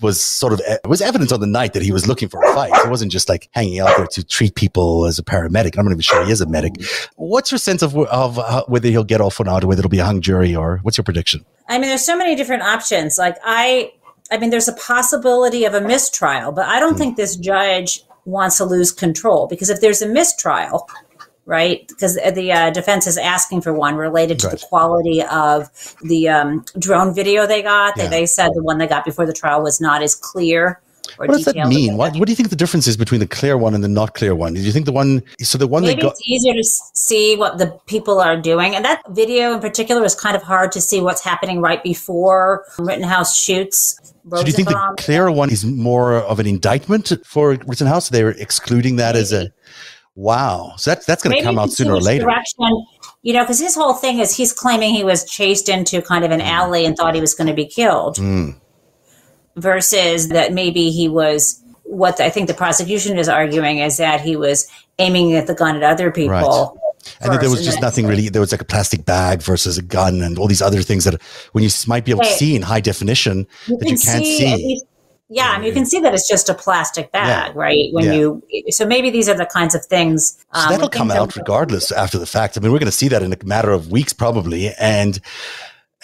was 0.00 0.20
sort 0.20 0.52
of 0.52 0.60
was 0.86 1.02
evident 1.02 1.32
on 1.32 1.40
the 1.40 1.46
night 1.46 1.74
that 1.74 1.82
he 1.82 1.92
was 1.92 2.08
looking 2.08 2.28
for 2.28 2.42
a 2.42 2.54
fight. 2.54 2.72
He 2.82 2.88
wasn't 2.88 3.12
just 3.12 3.28
like 3.28 3.48
hanging 3.52 3.80
out 3.80 3.96
there 3.96 4.06
to 4.06 4.24
treat 4.24 4.54
people 4.54 5.04
as 5.06 5.18
a 5.18 5.22
paramedic. 5.22 5.78
I'm 5.78 5.84
not 5.84 5.92
even 5.92 6.00
sure 6.00 6.24
he 6.24 6.32
is 6.32 6.40
a 6.40 6.46
medic. 6.46 6.74
What's 7.16 7.50
your 7.50 7.58
sense 7.58 7.82
of, 7.82 7.96
of 7.96 8.38
uh, 8.38 8.64
whether 8.66 8.88
he'll 8.88 9.04
get 9.04 9.20
off 9.20 9.38
or 9.38 9.44
not 9.44 9.62
or 9.62 9.66
whether 9.66 9.80
it'll 9.80 9.90
be 9.90 9.98
a 9.98 10.04
hung 10.04 10.20
jury 10.20 10.54
or 10.56 10.78
what's 10.82 10.96
your 10.96 11.04
prediction? 11.04 11.44
I 11.68 11.78
mean 11.78 11.88
there's 11.88 12.04
so 12.04 12.16
many 12.16 12.34
different 12.34 12.62
options. 12.62 13.18
Like 13.18 13.36
i 13.44 13.92
i 14.30 14.38
mean 14.38 14.50
there's 14.50 14.68
a 14.68 14.72
possibility 14.74 15.64
of 15.64 15.74
a 15.74 15.80
mistrial 15.80 16.52
but 16.52 16.66
i 16.66 16.78
don't 16.80 16.94
mm. 16.94 16.98
think 16.98 17.16
this 17.16 17.36
judge 17.36 18.04
wants 18.24 18.56
to 18.56 18.64
lose 18.64 18.92
control 18.92 19.46
because 19.46 19.68
if 19.68 19.80
there's 19.80 20.00
a 20.00 20.08
mistrial 20.08 20.88
right? 21.46 21.86
Because 21.88 22.14
the 22.14 22.52
uh, 22.52 22.70
defense 22.70 23.06
is 23.06 23.18
asking 23.18 23.62
for 23.62 23.72
one 23.72 23.96
related 23.96 24.38
to 24.40 24.48
right. 24.48 24.58
the 24.58 24.66
quality 24.66 25.22
of 25.22 25.68
the 26.02 26.28
um, 26.28 26.64
drone 26.78 27.14
video 27.14 27.46
they 27.46 27.62
got. 27.62 27.96
Yeah. 27.96 28.04
They, 28.04 28.20
they 28.20 28.26
said 28.26 28.50
the 28.54 28.62
one 28.62 28.78
they 28.78 28.86
got 28.86 29.04
before 29.04 29.26
the 29.26 29.32
trial 29.32 29.62
was 29.62 29.80
not 29.80 30.02
as 30.02 30.14
clear. 30.14 30.80
what 31.16 31.30
does 31.30 31.44
that 31.46 31.56
mean? 31.66 31.96
What, 31.96 32.16
what 32.16 32.26
do 32.26 32.32
you 32.32 32.36
think 32.36 32.50
the 32.50 32.56
difference 32.56 32.86
is 32.86 32.96
between 32.96 33.20
the 33.20 33.26
clear 33.26 33.58
one 33.58 33.74
and 33.74 33.82
the 33.82 33.88
not 33.88 34.14
clear 34.14 34.34
one? 34.34 34.54
Do 34.54 34.60
you 34.60 34.70
think 34.70 34.86
the 34.86 34.92
one, 34.92 35.22
so 35.40 35.58
the 35.58 35.66
one 35.66 35.82
Maybe 35.82 36.02
got- 36.02 36.12
it's 36.12 36.28
easier 36.28 36.54
to 36.54 36.64
see 36.94 37.36
what 37.36 37.58
the 37.58 37.76
people 37.86 38.20
are 38.20 38.40
doing. 38.40 38.76
And 38.76 38.84
that 38.84 39.02
video 39.10 39.52
in 39.52 39.60
particular 39.60 40.04
is 40.04 40.14
kind 40.14 40.36
of 40.36 40.42
hard 40.42 40.70
to 40.72 40.80
see 40.80 41.00
what's 41.00 41.24
happening 41.24 41.60
right 41.60 41.82
before 41.82 42.64
Rittenhouse 42.78 43.36
shoots. 43.36 43.98
So 44.30 44.42
do 44.42 44.46
you 44.46 44.52
think 44.52 44.68
the 44.68 44.94
clear 45.00 45.28
one 45.32 45.50
is 45.50 45.64
more 45.64 46.14
of 46.14 46.38
an 46.38 46.46
indictment 46.46 47.12
for 47.26 47.58
Rittenhouse? 47.66 48.08
They're 48.10 48.30
excluding 48.30 48.94
that 48.96 49.14
Maybe. 49.14 49.22
as 49.22 49.32
a 49.32 49.52
Wow. 50.14 50.74
So 50.76 50.90
that's 50.90 51.06
that's 51.06 51.22
going 51.22 51.36
to 51.36 51.42
come 51.42 51.58
out 51.58 51.70
sooner 51.70 51.94
or 51.94 52.00
later. 52.00 52.24
Direction, 52.24 52.86
you 53.22 53.32
know, 53.32 53.42
because 53.42 53.58
his 53.58 53.74
whole 53.74 53.94
thing 53.94 54.18
is 54.18 54.36
he's 54.36 54.52
claiming 54.52 54.94
he 54.94 55.04
was 55.04 55.24
chased 55.24 55.68
into 55.68 56.02
kind 56.02 56.24
of 56.24 56.30
an 56.30 56.40
mm. 56.40 56.46
alley 56.46 56.84
and 56.84 56.96
thought 56.96 57.14
he 57.14 57.20
was 57.20 57.34
going 57.34 57.48
to 57.48 57.54
be 57.54 57.66
killed. 57.66 58.16
Mm. 58.16 58.56
Versus 59.56 60.28
that 60.28 60.52
maybe 60.52 60.90
he 60.90 61.08
was 61.08 61.62
what 61.84 62.20
I 62.20 62.30
think 62.30 62.48
the 62.48 62.54
prosecution 62.54 63.18
is 63.18 63.28
arguing 63.28 63.78
is 63.78 63.98
that 63.98 64.20
he 64.20 64.36
was 64.36 64.66
aiming 64.98 65.34
at 65.34 65.46
the 65.46 65.54
gun 65.54 65.76
at 65.76 65.82
other 65.82 66.10
people. 66.10 66.30
Right. 66.30 66.78
And 67.20 67.40
there 67.40 67.50
was 67.50 67.64
just 67.64 67.80
nothing 67.80 68.06
really. 68.06 68.28
There 68.28 68.40
was 68.40 68.52
like 68.52 68.60
a 68.60 68.66
plastic 68.66 69.04
bag 69.04 69.42
versus 69.42 69.76
a 69.76 69.82
gun 69.82 70.22
and 70.22 70.38
all 70.38 70.46
these 70.46 70.62
other 70.62 70.82
things 70.82 71.04
that 71.04 71.20
when 71.52 71.64
you 71.64 71.70
might 71.86 72.04
be 72.04 72.12
able 72.12 72.22
to 72.22 72.30
see 72.30 72.54
in 72.54 72.62
high 72.62 72.80
definition 72.80 73.46
you 73.66 73.76
that 73.78 73.88
you 73.88 73.98
can't 73.98 74.24
see. 74.24 74.56
see 74.56 74.82
yeah, 75.32 75.56
mean, 75.58 75.66
you 75.66 75.72
can 75.72 75.86
see 75.86 76.00
that 76.00 76.12
it's 76.14 76.28
just 76.28 76.48
a 76.48 76.54
plastic 76.54 77.10
bag, 77.12 77.52
yeah. 77.54 77.60
right? 77.60 77.88
When 77.92 78.04
yeah. 78.04 78.12
you, 78.12 78.42
so 78.68 78.86
maybe 78.86 79.10
these 79.10 79.28
are 79.28 79.36
the 79.36 79.46
kinds 79.46 79.74
of 79.74 79.84
things. 79.84 80.44
Um, 80.52 80.64
so 80.64 80.68
that'll 80.70 80.88
come 80.88 81.10
out 81.10 81.36
regardless 81.36 81.90
after 81.90 82.18
the 82.18 82.26
fact. 82.26 82.56
I 82.56 82.60
mean, 82.60 82.72
we're 82.72 82.78
going 82.78 82.86
to 82.86 82.92
see 82.92 83.08
that 83.08 83.22
in 83.22 83.32
a 83.32 83.44
matter 83.44 83.72
of 83.72 83.90
weeks, 83.90 84.12
probably, 84.12 84.72
and 84.74 85.18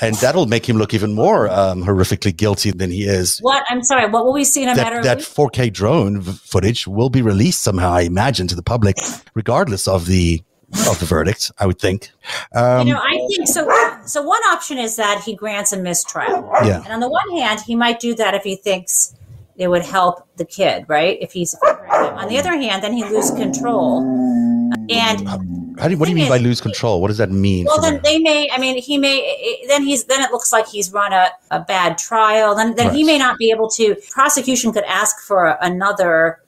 and 0.00 0.14
that'll 0.16 0.46
make 0.46 0.68
him 0.68 0.76
look 0.76 0.94
even 0.94 1.12
more 1.12 1.48
um, 1.48 1.82
horrifically 1.84 2.34
guilty 2.34 2.70
than 2.70 2.90
he 2.90 3.02
is. 3.02 3.38
What? 3.40 3.64
I'm 3.68 3.82
sorry. 3.82 4.08
What 4.08 4.24
will 4.24 4.32
we 4.32 4.44
see 4.44 4.62
in 4.62 4.68
a 4.68 4.74
that, 4.74 4.82
matter 4.82 4.98
of 4.98 5.04
that 5.04 5.18
4K 5.18 5.72
drone 5.72 6.22
footage 6.22 6.86
will 6.86 7.10
be 7.10 7.20
released 7.20 7.62
somehow, 7.62 7.92
I 7.92 8.02
imagine, 8.02 8.46
to 8.48 8.54
the 8.54 8.62
public, 8.62 8.96
regardless 9.34 9.88
of 9.88 10.06
the 10.06 10.42
of 10.88 10.98
the 11.00 11.06
verdict. 11.06 11.50
I 11.58 11.66
would 11.66 11.78
think. 11.78 12.10
Um, 12.54 12.86
you 12.86 12.94
know, 12.94 13.00
I 13.00 13.16
think 13.28 13.48
so. 13.48 13.68
So 14.06 14.22
one 14.22 14.42
option 14.44 14.78
is 14.78 14.96
that 14.96 15.22
he 15.24 15.34
grants 15.34 15.72
a 15.72 15.78
mistrial. 15.78 16.50
Yeah. 16.64 16.82
And 16.84 16.92
on 16.92 17.00
the 17.00 17.08
one 17.08 17.30
hand, 17.30 17.60
he 17.60 17.74
might 17.74 18.00
do 18.00 18.14
that 18.14 18.34
if 18.34 18.42
he 18.42 18.56
thinks 18.56 19.14
it 19.56 19.68
would 19.68 19.82
help 19.82 20.28
the 20.36 20.44
kid, 20.44 20.84
right? 20.88 21.18
If 21.20 21.32
he's 21.32 21.54
on 21.62 22.28
the 22.28 22.38
other 22.38 22.52
hand, 22.52 22.82
then 22.82 22.92
he 22.92 23.04
loses 23.04 23.32
control. 23.32 24.02
And 24.90 25.28
how 25.78 25.88
do, 25.88 25.96
what 25.96 26.06
do 26.06 26.10
you 26.10 26.16
mean 26.16 26.28
by 26.28 26.38
lose 26.38 26.60
control? 26.60 27.00
What 27.00 27.08
does 27.08 27.18
that 27.18 27.30
mean? 27.30 27.66
Well, 27.66 27.80
then 27.80 28.00
they 28.02 28.18
may. 28.18 28.48
I 28.50 28.58
mean, 28.58 28.80
he 28.80 28.98
may. 28.98 29.64
Then 29.68 29.82
he's. 29.82 30.04
Then 30.04 30.22
it 30.22 30.30
looks 30.30 30.52
like 30.52 30.66
he's 30.66 30.92
run 30.92 31.12
a, 31.12 31.30
a 31.50 31.60
bad 31.60 31.98
trial. 31.98 32.54
Then 32.54 32.74
then 32.74 32.88
right. 32.88 32.96
he 32.96 33.04
may 33.04 33.18
not 33.18 33.38
be 33.38 33.50
able 33.50 33.68
to. 33.70 33.96
Prosecution 34.10 34.72
could 34.72 34.84
ask 34.84 35.20
for 35.20 35.56
another 35.60 36.40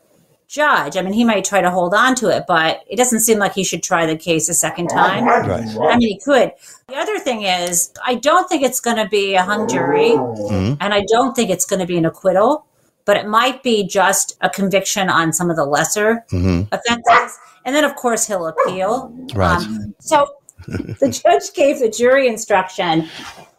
judge. 0.50 0.96
I 0.96 1.02
mean, 1.02 1.12
he 1.12 1.24
might 1.24 1.44
try 1.44 1.60
to 1.60 1.70
hold 1.70 1.94
on 1.94 2.14
to 2.16 2.28
it, 2.28 2.44
but 2.48 2.82
it 2.88 2.96
doesn't 2.96 3.20
seem 3.20 3.38
like 3.38 3.54
he 3.54 3.64
should 3.64 3.82
try 3.82 4.06
the 4.06 4.16
case 4.16 4.48
a 4.48 4.54
second 4.54 4.88
time. 4.88 5.24
Right. 5.24 5.64
I 5.64 5.96
mean, 5.96 6.08
he 6.08 6.18
could. 6.18 6.52
The 6.88 6.96
other 6.96 7.18
thing 7.18 7.42
is, 7.42 7.92
I 8.04 8.16
don't 8.16 8.48
think 8.48 8.62
it's 8.62 8.80
going 8.80 8.96
to 8.96 9.08
be 9.08 9.34
a 9.34 9.42
hung 9.42 9.68
jury, 9.68 10.10
mm-hmm. 10.10 10.74
and 10.80 10.92
I 10.92 11.04
don't 11.08 11.34
think 11.34 11.50
it's 11.50 11.64
going 11.64 11.80
to 11.80 11.86
be 11.86 11.96
an 11.96 12.04
acquittal 12.04 12.66
but 13.10 13.16
it 13.16 13.26
might 13.26 13.60
be 13.64 13.84
just 13.84 14.36
a 14.40 14.48
conviction 14.48 15.08
on 15.08 15.32
some 15.32 15.50
of 15.50 15.56
the 15.56 15.64
lesser 15.64 16.24
mm-hmm. 16.30 16.62
offenses. 16.72 17.38
And 17.64 17.74
then, 17.74 17.82
of 17.82 17.96
course, 17.96 18.26
he'll 18.26 18.46
appeal. 18.46 19.12
Right. 19.34 19.56
Um, 19.56 19.94
so 19.98 20.28
the 20.68 21.20
judge 21.24 21.52
gave 21.54 21.80
the 21.80 21.88
jury 21.88 22.28
instruction 22.28 23.08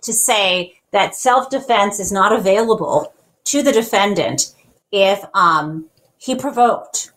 to 0.03 0.13
say 0.13 0.79
that 0.91 1.15
self 1.15 1.49
defense 1.49 1.99
is 1.99 2.11
not 2.11 2.31
available 2.31 3.13
to 3.45 3.61
the 3.61 3.71
defendant 3.71 4.53
if 4.91 5.23
um, 5.33 5.89
he 6.21 6.35
provoked 6.35 7.11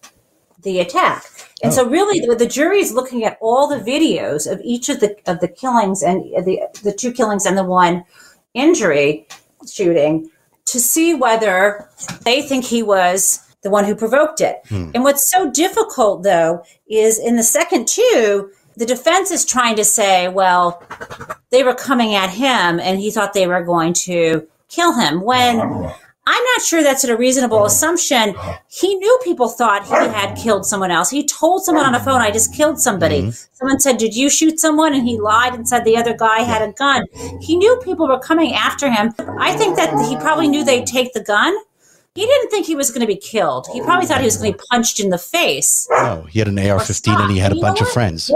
the 0.63 0.81
attack. 0.81 1.25
And 1.63 1.71
oh. 1.73 1.77
so, 1.77 1.89
really, 1.89 2.21
the, 2.21 2.35
the, 2.35 2.47
jury 2.47 2.81
is 2.81 2.93
looking 2.93 3.25
at 3.25 3.37
all 3.41 3.69
the 3.69 3.79
videos 3.79 4.51
of 4.51 4.61
each 4.65 4.89
of 4.89 5.01
the 5.01 5.17
of 5.27 5.41
the 5.41 5.49
killings 5.49 6.03
and 6.03 6.23
the 6.45 6.61
the 6.83 6.93
two 6.93 7.13
killings 7.13 7.45
and 7.45 7.57
the 7.57 7.65
one 7.65 8.05
injury 8.55 9.29
shooting 9.71 10.31
to 10.65 10.81
see 10.81 11.15
whether 11.15 11.89
they 12.23 12.41
think 12.41 12.65
he 12.65 12.83
was 12.83 13.41
the 13.63 13.71
one 13.71 13.85
who 13.85 13.95
provoked 13.95 14.41
it. 14.41 14.61
Hmm. 14.69 14.91
And 14.95 15.05
what's 15.05 15.31
so 15.31 15.51
difficult, 15.51 16.23
though, 16.23 16.65
is 16.89 17.19
in 17.19 17.37
the 17.37 17.43
second 17.43 17.87
two, 17.87 18.51
the 18.77 18.87
defense 18.87 19.31
is 19.31 19.45
trying 19.45 19.77
to 19.77 19.85
say, 19.85 20.29
well, 20.29 20.83
they 21.51 21.63
were 21.63 21.75
coming 21.75 22.15
at 22.15 22.31
him 22.31 22.81
and 22.81 22.99
he 22.99 23.11
thought 23.11 23.35
they 23.35 23.47
were 23.47 23.63
going 23.63 23.93
to 24.05 24.47
kill 24.69 24.95
him. 24.95 25.21
When 25.21 25.93
I'm 26.27 26.43
not 26.43 26.63
sure 26.63 26.83
that's 26.83 27.05
a 27.05 27.17
reasonable 27.17 27.67
assumption. 27.67 28.35
He 28.71 28.95
knew 28.95 29.21
people 29.23 29.49
thought 29.49 29.85
he 29.85 29.93
had 29.93 30.35
killed 30.37 30.65
someone 30.65 30.91
else. 30.91 31.11
He 31.11 31.27
told 31.27 31.65
someone 31.65 31.85
on 31.85 31.93
the 31.93 32.01
phone, 32.01 32.23
I 32.23 32.31
just 32.31 32.55
killed 32.55 32.81
somebody. 32.81 33.23
Mm-hmm. 33.23 33.31
Someone 33.53 33.79
said, 33.79 33.99
Did 33.99 34.15
you 34.17 34.31
shoot 34.31 34.59
someone? 34.59 34.95
And 34.95 35.07
he 35.07 35.19
lied 35.19 35.55
and 35.55 35.69
said 35.69 35.85
the 35.85 35.99
other 35.99 36.17
guy 36.17 36.41
had 36.41 36.63
a 36.63 36.73
gun. 36.73 37.07
He 37.41 37.57
knew 37.57 37.79
people 37.85 38.09
were 38.09 38.19
coming 38.19 38.55
after 38.55 38.91
him. 38.91 39.13
I 39.39 39.55
think 39.55 39.77
that 39.77 39.93
he 40.09 40.17
probably 40.17 40.49
knew 40.49 40.65
they'd 40.65 40.87
take 40.87 41.13
the 41.13 41.23
gun. 41.23 41.55
He 42.15 42.25
didn't 42.25 42.49
think 42.49 42.65
he 42.67 42.77
was 42.77 42.91
going 42.91 43.01
to 43.01 43.07
be 43.07 43.17
killed. 43.17 43.67
He 43.73 43.81
probably 43.83 44.07
thought 44.07 44.21
he 44.21 44.27
was 44.27 44.37
going 44.37 44.53
to 44.53 44.59
be 44.59 44.65
punched 44.71 45.01
in 45.01 45.11
the 45.11 45.19
face. 45.19 45.89
Oh, 45.91 46.23
he 46.23 46.39
had 46.39 46.49
an 46.49 46.59
AR 46.59 46.79
15 46.79 47.21
and 47.21 47.33
he 47.33 47.39
had 47.39 47.53
a 47.53 47.61
bunch 47.61 47.81
of 47.81 47.89
friends. 47.91 48.31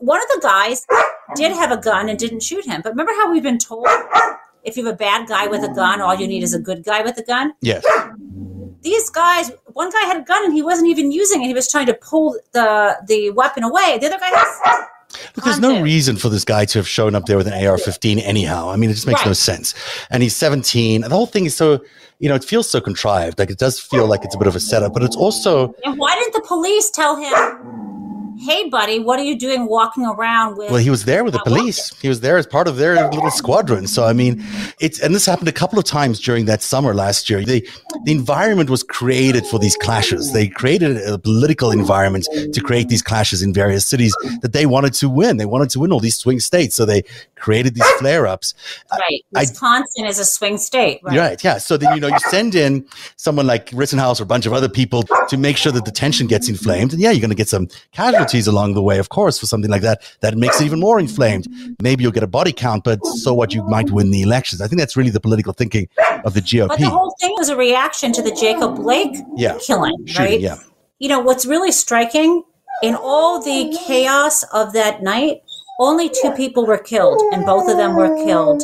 One 0.00 0.20
of 0.20 0.28
the 0.28 0.40
guys 0.42 0.84
did 1.36 1.52
have 1.52 1.70
a 1.70 1.76
gun 1.76 2.08
and 2.08 2.18
didn't 2.18 2.42
shoot 2.42 2.66
him. 2.66 2.80
But 2.82 2.90
remember 2.90 3.12
how 3.12 3.30
we've 3.32 3.42
been 3.42 3.58
told 3.58 3.86
if 4.68 4.76
you 4.76 4.84
have 4.84 4.94
a 4.94 4.96
bad 4.96 5.28
guy 5.28 5.46
with 5.46 5.62
a 5.64 5.72
gun, 5.74 6.00
all 6.00 6.14
you 6.14 6.28
need 6.28 6.42
is 6.42 6.54
a 6.54 6.58
good 6.58 6.84
guy 6.84 7.02
with 7.02 7.18
a 7.18 7.24
gun. 7.24 7.52
Yes. 7.60 7.84
These 8.82 9.10
guys, 9.10 9.50
one 9.66 9.90
guy 9.90 10.02
had 10.02 10.18
a 10.18 10.22
gun 10.22 10.44
and 10.44 10.54
he 10.54 10.62
wasn't 10.62 10.88
even 10.88 11.10
using 11.10 11.42
it. 11.42 11.48
He 11.48 11.54
was 11.54 11.70
trying 11.70 11.86
to 11.86 11.94
pull 11.94 12.38
the 12.52 12.96
the 13.06 13.30
weapon 13.30 13.64
away. 13.64 13.98
The 14.00 14.06
other 14.06 14.18
guy 14.18 14.30
has. 14.30 14.86
Look, 15.34 15.44
there's 15.44 15.58
no 15.58 15.82
reason 15.82 16.16
for 16.16 16.28
this 16.28 16.44
guy 16.44 16.64
to 16.66 16.78
have 16.78 16.86
shown 16.86 17.14
up 17.14 17.24
there 17.24 17.38
with 17.38 17.46
an 17.46 17.54
AR-15 17.54 18.22
anyhow. 18.22 18.68
I 18.68 18.76
mean, 18.76 18.90
it 18.90 18.94
just 18.94 19.06
makes 19.06 19.20
right. 19.20 19.28
no 19.28 19.32
sense. 19.32 19.74
And 20.10 20.22
he's 20.22 20.36
17. 20.36 21.02
And 21.02 21.10
the 21.10 21.16
whole 21.16 21.26
thing 21.26 21.46
is 21.46 21.56
so, 21.56 21.82
you 22.18 22.28
know, 22.28 22.34
it 22.34 22.44
feels 22.44 22.68
so 22.68 22.80
contrived. 22.80 23.38
Like 23.38 23.50
it 23.50 23.58
does 23.58 23.80
feel 23.80 24.06
like 24.06 24.24
it's 24.24 24.34
a 24.34 24.38
bit 24.38 24.46
of 24.46 24.54
a 24.54 24.60
setup, 24.60 24.92
but 24.92 25.02
it's 25.02 25.16
also. 25.16 25.74
And 25.84 25.98
why 25.98 26.14
didn't 26.14 26.34
the 26.34 26.46
police 26.46 26.90
tell 26.90 27.16
him? 27.16 27.97
Hey, 28.38 28.68
buddy, 28.68 28.98
what 28.98 29.18
are 29.18 29.24
you 29.24 29.38
doing 29.38 29.66
walking 29.66 30.06
around 30.06 30.56
with? 30.56 30.70
Well, 30.70 30.80
he 30.80 30.90
was 30.90 31.04
there 31.04 31.24
with 31.24 31.32
the 31.32 31.40
police. 31.40 31.92
He 32.00 32.08
was 32.08 32.20
there 32.20 32.36
as 32.36 32.46
part 32.46 32.68
of 32.68 32.76
their 32.76 33.10
little 33.10 33.30
squadron. 33.30 33.86
So, 33.86 34.04
I 34.04 34.12
mean, 34.12 34.44
it's, 34.80 35.00
and 35.00 35.14
this 35.14 35.26
happened 35.26 35.48
a 35.48 35.52
couple 35.52 35.78
of 35.78 35.84
times 35.84 36.20
during 36.20 36.44
that 36.46 36.62
summer 36.62 36.94
last 36.94 37.28
year. 37.28 37.44
The, 37.44 37.68
the 38.04 38.12
environment 38.12 38.70
was 38.70 38.82
created 38.82 39.46
for 39.46 39.58
these 39.58 39.76
clashes. 39.76 40.32
They 40.32 40.48
created 40.48 40.96
a 40.98 41.18
political 41.18 41.70
environment 41.70 42.28
to 42.52 42.60
create 42.60 42.88
these 42.88 43.02
clashes 43.02 43.42
in 43.42 43.52
various 43.52 43.84
cities 43.86 44.14
that 44.42 44.52
they 44.52 44.66
wanted 44.66 44.94
to 44.94 45.08
win. 45.08 45.36
They 45.36 45.46
wanted 45.46 45.70
to 45.70 45.80
win 45.80 45.92
all 45.92 46.00
these 46.00 46.16
swing 46.16 46.38
states. 46.38 46.76
So 46.76 46.84
they 46.84 47.02
created 47.34 47.74
these 47.74 47.90
flare 47.98 48.26
ups. 48.26 48.54
Right. 48.92 49.24
Wisconsin 49.32 50.04
I, 50.04 50.08
is 50.08 50.18
a 50.18 50.24
swing 50.24 50.58
state. 50.58 51.00
Right? 51.02 51.18
right. 51.18 51.44
Yeah. 51.44 51.58
So 51.58 51.76
then, 51.76 51.94
you 51.94 52.00
know, 52.00 52.08
you 52.08 52.18
send 52.30 52.54
in 52.54 52.86
someone 53.16 53.46
like 53.46 53.70
Rittenhouse 53.72 54.20
or 54.20 54.24
a 54.24 54.26
bunch 54.26 54.46
of 54.46 54.52
other 54.52 54.68
people 54.68 55.02
to 55.28 55.36
make 55.36 55.56
sure 55.56 55.72
that 55.72 55.84
the 55.84 55.90
tension 55.90 56.26
gets 56.26 56.48
inflamed. 56.48 56.92
And 56.92 57.02
yeah, 57.02 57.10
you're 57.10 57.20
going 57.20 57.30
to 57.30 57.36
get 57.36 57.48
some 57.48 57.68
casualties 57.92 58.27
along 58.46 58.74
the 58.74 58.82
way, 58.82 58.98
of 58.98 59.08
course, 59.08 59.38
for 59.38 59.46
something 59.46 59.70
like 59.70 59.82
that, 59.82 60.02
that 60.20 60.36
makes 60.36 60.60
it 60.60 60.64
even 60.64 60.80
more 60.80 60.98
inflamed. 60.98 61.48
Maybe 61.82 62.02
you'll 62.02 62.12
get 62.12 62.22
a 62.22 62.28
body 62.28 62.52
count, 62.52 62.84
but 62.84 63.04
so 63.04 63.34
what? 63.34 63.54
You 63.54 63.62
might 63.64 63.90
win 63.90 64.10
the 64.10 64.22
elections. 64.22 64.60
I 64.60 64.68
think 64.68 64.80
that's 64.80 64.96
really 64.96 65.10
the 65.10 65.20
political 65.20 65.52
thinking 65.52 65.88
of 66.24 66.34
the 66.34 66.40
GOP. 66.40 66.68
But 66.68 66.78
the 66.78 66.90
whole 66.90 67.14
thing 67.20 67.34
was 67.36 67.48
a 67.48 67.56
reaction 67.56 68.12
to 68.12 68.22
the 68.22 68.32
Jacob 68.32 68.76
Blake 68.76 69.16
yeah. 69.36 69.58
killing, 69.60 69.96
Shooting, 70.06 70.24
right? 70.24 70.40
Yeah. 70.40 70.58
You 70.98 71.08
know, 71.08 71.20
what's 71.20 71.46
really 71.46 71.72
striking 71.72 72.42
in 72.82 72.94
all 72.94 73.42
the 73.42 73.76
chaos 73.86 74.42
of 74.52 74.72
that 74.72 75.02
night, 75.02 75.42
only 75.80 76.08
two 76.08 76.32
people 76.36 76.66
were 76.66 76.78
killed, 76.78 77.20
and 77.32 77.44
both 77.44 77.68
of 77.68 77.76
them 77.76 77.94
were 77.94 78.14
killed 78.24 78.62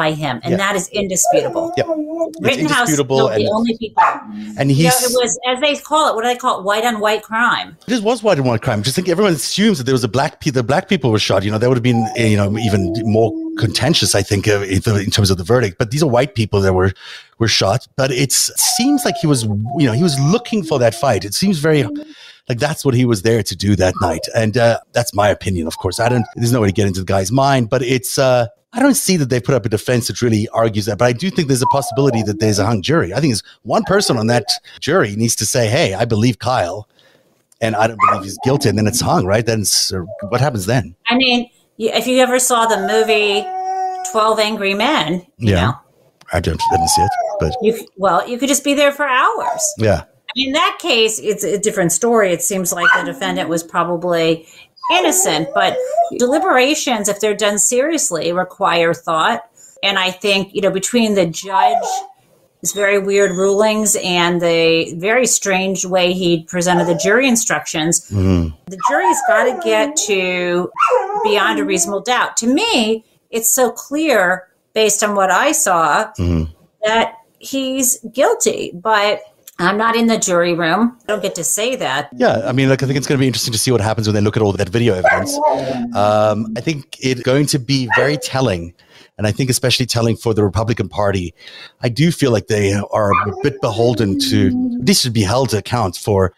by 0.00 0.12
him, 0.12 0.40
and 0.42 0.52
yeah. 0.52 0.56
that 0.64 0.74
is 0.76 0.88
indisputable. 0.88 1.66
Rittenhouse 2.40 2.88
indisputable, 2.88 3.28
and, 3.28 3.44
the 3.44 3.50
only 3.50 3.76
people. 3.76 4.02
And 4.58 4.70
he, 4.70 4.84
you 4.84 4.88
know, 4.88 4.94
it 5.08 5.14
was 5.22 5.38
as 5.46 5.60
they 5.60 5.76
call 5.76 6.08
it. 6.08 6.14
What 6.14 6.22
do 6.22 6.28
they 6.28 6.40
call 6.44 6.60
it? 6.60 6.64
White 6.64 6.86
on 6.90 7.00
white 7.00 7.22
crime. 7.22 7.76
It 7.86 8.02
was 8.02 8.22
white 8.22 8.38
on 8.38 8.46
white 8.46 8.62
crime. 8.62 8.82
Just 8.82 8.96
think 8.96 9.08
everyone 9.10 9.34
assumes 9.34 9.76
that 9.78 9.84
there 9.84 9.98
was 10.00 10.04
a 10.04 10.08
black 10.08 10.40
the 10.40 10.62
black 10.62 10.88
people 10.88 11.10
were 11.10 11.18
shot. 11.18 11.44
You 11.44 11.50
know, 11.50 11.58
that 11.58 11.68
would 11.68 11.76
have 11.76 11.88
been 11.92 12.02
you 12.16 12.38
know 12.38 12.56
even 12.58 12.80
more 13.02 13.30
contentious. 13.58 14.14
I 14.14 14.22
think 14.22 14.48
uh, 14.48 14.62
in 14.62 15.10
terms 15.10 15.30
of 15.30 15.36
the 15.36 15.44
verdict. 15.44 15.76
But 15.78 15.90
these 15.90 16.02
are 16.02 16.10
white 16.18 16.34
people 16.34 16.60
that 16.62 16.72
were 16.72 16.92
were 17.38 17.52
shot. 17.60 17.86
But 17.96 18.10
it 18.10 18.32
seems 18.32 19.04
like 19.04 19.16
he 19.20 19.26
was 19.26 19.44
you 19.80 19.86
know 19.88 19.92
he 19.92 20.02
was 20.02 20.18
looking 20.34 20.62
for 20.62 20.78
that 20.78 20.94
fight. 20.94 21.24
It 21.26 21.34
seems 21.34 21.58
very 21.58 21.84
like 22.48 22.58
that's 22.58 22.84
what 22.86 22.94
he 22.94 23.04
was 23.04 23.20
there 23.22 23.42
to 23.42 23.54
do 23.54 23.76
that 23.76 23.94
night 24.00 24.26
and 24.34 24.56
uh, 24.56 24.80
that's 24.92 25.14
my 25.14 25.28
opinion 25.28 25.68
of 25.68 25.76
course 25.78 26.00
i 26.00 26.08
don't 26.08 26.26
there's 26.34 26.52
no 26.52 26.60
way 26.60 26.66
to 26.66 26.72
get 26.72 26.86
into 26.88 27.00
the 27.00 27.06
guy's 27.06 27.30
mind 27.30 27.70
but 27.70 27.80
it's 27.80 28.18
uh 28.18 28.46
I 28.72 28.80
don't 28.80 28.94
see 28.94 29.16
that 29.16 29.30
they 29.30 29.40
put 29.40 29.54
up 29.54 29.66
a 29.66 29.68
defense 29.68 30.06
that 30.06 30.22
really 30.22 30.48
argues 30.48 30.86
that, 30.86 30.98
but 30.98 31.06
I 31.06 31.12
do 31.12 31.28
think 31.28 31.48
there's 31.48 31.62
a 31.62 31.66
possibility 31.66 32.22
that 32.22 32.38
there's 32.38 32.60
a 32.60 32.66
hung 32.66 32.82
jury. 32.82 33.12
I 33.12 33.20
think 33.20 33.32
it's 33.32 33.42
one 33.62 33.82
person 33.84 34.16
on 34.16 34.28
that 34.28 34.44
jury 34.78 35.16
needs 35.16 35.34
to 35.36 35.46
say, 35.46 35.68
"Hey, 35.68 35.94
I 35.94 36.04
believe 36.04 36.38
Kyle, 36.38 36.88
and 37.60 37.74
I 37.74 37.88
don't 37.88 37.98
believe 38.08 38.22
he's 38.22 38.38
guilty," 38.44 38.68
and 38.68 38.78
then 38.78 38.86
it's 38.86 39.00
hung, 39.00 39.26
right? 39.26 39.44
Then 39.44 39.64
what 40.28 40.40
happens 40.40 40.66
then? 40.66 40.94
I 41.08 41.16
mean, 41.16 41.50
if 41.78 42.06
you 42.06 42.18
ever 42.18 42.38
saw 42.38 42.66
the 42.66 42.78
movie 42.86 43.44
Twelve 44.12 44.38
Angry 44.38 44.74
Men, 44.74 45.26
yeah, 45.38 45.54
know, 45.54 45.74
I 46.32 46.40
don't 46.40 46.60
didn't 46.70 46.88
see 46.88 47.02
it, 47.02 47.10
but 47.40 47.56
you 47.62 47.86
well, 47.96 48.28
you 48.28 48.38
could 48.38 48.48
just 48.48 48.62
be 48.62 48.74
there 48.74 48.92
for 48.92 49.04
hours. 49.04 49.74
Yeah. 49.78 50.04
In 50.36 50.52
that 50.52 50.78
case, 50.80 51.18
it's 51.18 51.42
a 51.42 51.58
different 51.58 51.90
story. 51.90 52.32
It 52.32 52.40
seems 52.40 52.72
like 52.72 52.86
the 52.96 53.02
defendant 53.02 53.48
was 53.48 53.64
probably 53.64 54.46
innocent, 54.90 55.48
but 55.54 55.76
deliberations, 56.18 57.08
if 57.08 57.20
they're 57.20 57.34
done 57.34 57.58
seriously, 57.58 58.32
require 58.32 58.94
thought. 58.94 59.48
And 59.82 59.98
I 59.98 60.10
think, 60.10 60.54
you 60.54 60.60
know, 60.60 60.70
between 60.70 61.14
the 61.14 61.26
judge, 61.26 61.86
his 62.60 62.72
very 62.72 62.98
weird 62.98 63.32
rulings, 63.32 63.96
and 64.02 64.40
the 64.40 64.92
very 64.96 65.26
strange 65.26 65.86
way 65.86 66.12
he 66.12 66.44
presented 66.44 66.86
the 66.86 66.94
jury 66.94 67.26
instructions, 67.26 68.10
mm. 68.10 68.52
the 68.66 68.78
jury's 68.88 69.18
got 69.26 69.44
to 69.44 69.60
get 69.64 69.96
to 69.96 70.70
beyond 71.24 71.58
a 71.58 71.64
reasonable 71.64 72.02
doubt. 72.02 72.36
To 72.38 72.46
me, 72.46 73.04
it's 73.30 73.50
so 73.50 73.70
clear 73.70 74.48
based 74.74 75.02
on 75.02 75.14
what 75.14 75.30
I 75.30 75.52
saw 75.52 76.12
mm. 76.18 76.48
that 76.84 77.14
he's 77.38 77.98
guilty. 78.12 78.72
But 78.74 79.22
I'm 79.60 79.76
not 79.76 79.94
in 79.94 80.06
the 80.06 80.18
jury 80.18 80.54
room. 80.54 80.96
I 81.02 81.06
don't 81.06 81.22
get 81.22 81.34
to 81.34 81.44
say 81.44 81.76
that. 81.76 82.08
Yeah, 82.16 82.42
I 82.46 82.52
mean, 82.52 82.68
look, 82.68 82.82
I 82.82 82.86
think 82.86 82.96
it's 82.96 83.06
going 83.06 83.18
to 83.18 83.20
be 83.20 83.26
interesting 83.26 83.52
to 83.52 83.58
see 83.58 83.70
what 83.70 83.80
happens 83.80 84.06
when 84.08 84.14
they 84.14 84.20
look 84.22 84.36
at 84.36 84.42
all 84.42 84.52
that 84.52 84.68
video 84.68 84.94
evidence. 84.94 85.36
Um, 85.94 86.52
I 86.56 86.60
think 86.60 86.96
it's 87.00 87.22
going 87.22 87.46
to 87.46 87.58
be 87.58 87.88
very 87.94 88.16
telling. 88.16 88.72
And 89.18 89.26
I 89.26 89.32
think 89.32 89.50
especially 89.50 89.84
telling 89.84 90.16
for 90.16 90.32
the 90.32 90.42
Republican 90.42 90.88
Party, 90.88 91.34
I 91.82 91.90
do 91.90 92.10
feel 92.10 92.32
like 92.32 92.46
they 92.46 92.72
are 92.72 93.10
a 93.10 93.34
bit 93.42 93.60
beholden 93.60 94.18
to, 94.30 94.78
this 94.80 95.02
should 95.02 95.12
be 95.12 95.22
held 95.22 95.50
to 95.50 95.58
account 95.58 95.96
for 95.96 96.32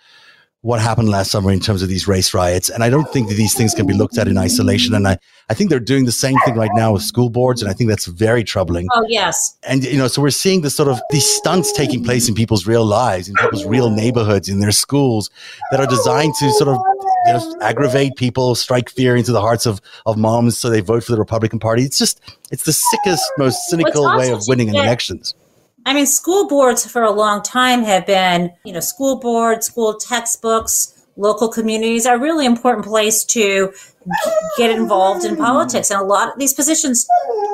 what 0.62 0.80
happened 0.80 1.08
last 1.08 1.32
summer 1.32 1.50
in 1.50 1.58
terms 1.58 1.82
of 1.82 1.88
these 1.88 2.06
race 2.06 2.32
riots. 2.32 2.70
And 2.70 2.84
I 2.84 2.90
don't 2.90 3.12
think 3.12 3.28
that 3.28 3.34
these 3.34 3.52
things 3.52 3.74
can 3.74 3.84
be 3.84 3.94
looked 3.94 4.16
at 4.16 4.28
in 4.28 4.38
isolation. 4.38 4.94
And 4.94 5.08
I, 5.08 5.18
I 5.50 5.54
think 5.54 5.70
they're 5.70 5.80
doing 5.80 6.04
the 6.04 6.12
same 6.12 6.36
thing 6.44 6.54
right 6.54 6.70
now 6.74 6.92
with 6.92 7.02
school 7.02 7.30
boards. 7.30 7.62
And 7.62 7.70
I 7.70 7.74
think 7.74 7.90
that's 7.90 8.06
very 8.06 8.44
troubling. 8.44 8.86
Oh, 8.94 9.04
yes. 9.08 9.58
And, 9.64 9.82
you 9.82 9.98
know, 9.98 10.06
so 10.06 10.22
we're 10.22 10.30
seeing 10.30 10.60
this 10.60 10.76
sort 10.76 10.88
of 10.88 11.00
these 11.10 11.26
stunts 11.26 11.72
taking 11.72 12.04
place 12.04 12.28
in 12.28 12.36
people's 12.36 12.64
real 12.64 12.84
lives, 12.84 13.28
in 13.28 13.34
people's 13.34 13.66
real 13.66 13.90
neighborhoods, 13.90 14.48
in 14.48 14.60
their 14.60 14.70
schools 14.70 15.30
that 15.72 15.80
are 15.80 15.86
designed 15.86 16.34
to 16.38 16.50
sort 16.52 16.68
of 16.68 16.80
you 17.26 17.32
know, 17.32 17.56
aggravate 17.60 18.14
people, 18.14 18.54
strike 18.54 18.88
fear 18.88 19.16
into 19.16 19.32
the 19.32 19.40
hearts 19.40 19.66
of, 19.66 19.80
of 20.06 20.16
moms 20.16 20.56
so 20.56 20.70
they 20.70 20.80
vote 20.80 21.02
for 21.02 21.10
the 21.10 21.18
Republican 21.18 21.58
Party. 21.58 21.82
It's 21.82 21.98
just, 21.98 22.20
it's 22.52 22.64
the 22.64 22.72
sickest, 22.72 23.24
most 23.36 23.68
cynical 23.68 24.16
way 24.16 24.30
of 24.30 24.42
winning 24.46 24.68
in 24.68 24.76
elections. 24.76 25.34
I 25.84 25.94
mean, 25.94 26.06
school 26.06 26.48
boards 26.48 26.88
for 26.90 27.02
a 27.02 27.10
long 27.10 27.42
time 27.42 27.82
have 27.82 28.06
been, 28.06 28.52
you 28.64 28.72
know, 28.72 28.80
school 28.80 29.18
boards, 29.18 29.66
school 29.66 29.94
textbooks, 29.94 31.06
local 31.16 31.48
communities 31.48 32.06
are 32.06 32.16
a 32.16 32.18
really 32.18 32.46
important 32.46 32.86
place 32.86 33.24
to 33.24 33.72
get 34.56 34.70
involved 34.70 35.24
in 35.24 35.36
politics. 35.36 35.90
And 35.90 36.00
a 36.00 36.04
lot 36.04 36.32
of 36.32 36.38
these 36.38 36.54
positions 36.54 37.06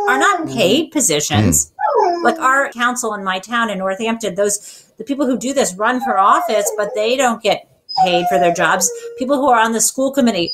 are 0.08 0.18
not 0.18 0.47
paid 0.47 0.90
positions. 0.90 1.73
Mm. 2.00 2.25
Like 2.25 2.38
our 2.38 2.70
council 2.70 3.14
in 3.14 3.25
my 3.25 3.38
town 3.38 3.70
in 3.70 3.78
Northampton, 3.78 4.35
those 4.35 4.85
the 4.99 5.04
people 5.04 5.26
who 5.26 5.38
do 5.38 5.52
this 5.52 5.75
run 5.75 6.00
for 6.00 6.18
office, 6.18 6.70
but 6.76 6.90
they 6.94 7.16
don't 7.16 7.42
get 7.42 7.68
paid 8.04 8.26
for 8.28 8.38
their 8.38 8.52
jobs. 8.52 8.90
People 9.18 9.37
who 9.37 9.49
are 9.49 9.61
on 9.61 9.73
the 9.73 9.80
school 9.80 10.12
committee, 10.12 10.50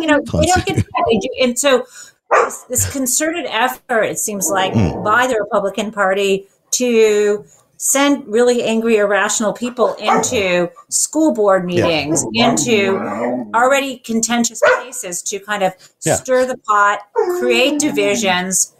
you 0.00 0.06
know, 0.06 0.20
they 0.20 0.46
don't 0.46 0.64
get 0.66 0.76
paid. 0.76 1.20
And 1.40 1.58
so 1.58 1.84
this, 2.30 2.62
this 2.68 2.92
concerted 2.92 3.46
effort, 3.46 4.02
it 4.02 4.18
seems 4.18 4.48
like, 4.48 4.72
mm. 4.72 5.04
by 5.04 5.26
the 5.26 5.38
Republican 5.38 5.92
Party 5.92 6.46
to 6.78 7.44
send 7.76 8.26
really 8.26 8.62
angry, 8.62 8.96
irrational 8.96 9.52
people 9.52 9.94
into 9.94 10.70
school 10.88 11.34
board 11.34 11.64
meetings, 11.64 12.24
yeah. 12.32 12.50
into 12.50 12.96
already 13.54 13.98
contentious 13.98 14.62
cases 14.82 15.22
to 15.22 15.38
kind 15.40 15.62
of 15.62 15.72
yeah. 16.04 16.14
stir 16.14 16.46
the 16.46 16.56
pot, 16.58 17.00
create 17.38 17.78
divisions, 17.78 18.74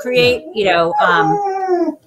create, 0.00 0.42
you 0.54 0.64
know, 0.64 0.92
um, 1.00 1.97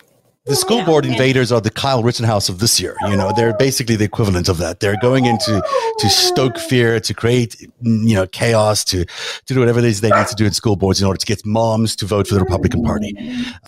the 0.46 0.54
oh, 0.54 0.56
school 0.56 0.84
board 0.84 1.06
invaders 1.06 1.52
are 1.52 1.62
the 1.62 1.70
Kyle 1.70 2.02
Rittenhouse 2.02 2.50
of 2.50 2.58
this 2.58 2.80
year. 2.80 2.96
You 3.08 3.16
know, 3.16 3.32
they're 3.36 3.56
basically 3.56 3.96
the 3.96 4.06
equivalent 4.06 4.50
of 4.50 4.58
that. 4.58 4.80
They're 4.80 4.98
going 5.00 5.26
into 5.26 5.62
to 6.00 6.10
stoke 6.10 6.58
fear, 6.58 7.00
to 7.00 7.14
create 7.14 7.58
mm, 7.84 8.08
you 8.08 8.16
know 8.16 8.26
chaos, 8.26 8.84
to 8.86 9.06
to 9.06 9.54
do 9.54 9.60
whatever 9.60 9.78
it 9.78 9.86
is 9.86 10.02
they 10.02 10.10
need 10.10 10.28
to 10.28 10.36
do 10.36 10.46
in 10.46 10.52
school 10.52 10.76
boards 10.76 11.00
in 11.00 11.06
order 11.06 11.20
to 11.20 11.26
get 11.28 11.46
moms 11.46 11.96
to 11.98 12.08
vote 12.08 12.28
for 12.28 12.34
the 12.34 12.40
Republican 12.40 12.84
Party. 12.84 13.16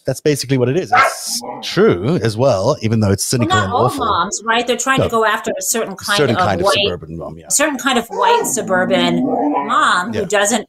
That's 0.05 0.19
basically 0.19 0.57
what 0.57 0.67
it 0.67 0.77
is. 0.77 0.91
It's 0.91 1.41
true 1.61 2.15
as 2.23 2.35
well, 2.35 2.75
even 2.81 3.01
though 3.01 3.11
it's 3.11 3.23
cynical 3.23 3.55
well, 3.55 3.59
not 3.59 3.65
and 3.65 3.73
all 3.73 3.85
awful. 3.85 4.05
moms, 4.05 4.41
right? 4.43 4.65
They're 4.65 4.75
trying 4.75 4.99
no, 4.99 5.05
to 5.05 5.11
go 5.11 5.25
after 5.25 5.51
a 5.51 5.61
certain 5.61 5.95
kind, 5.95 6.17
certain 6.17 6.35
of, 6.35 6.41
kind 6.41 6.59
of, 6.59 6.65
white, 6.65 6.73
suburban 6.83 7.17
mom, 7.17 7.37
yeah. 7.37 7.49
certain 7.49 7.77
kind 7.77 7.99
of 7.99 8.07
white 8.07 8.45
suburban 8.45 9.23
mom 9.23 10.11
yeah. 10.11 10.21
who 10.21 10.25
doesn't 10.25 10.67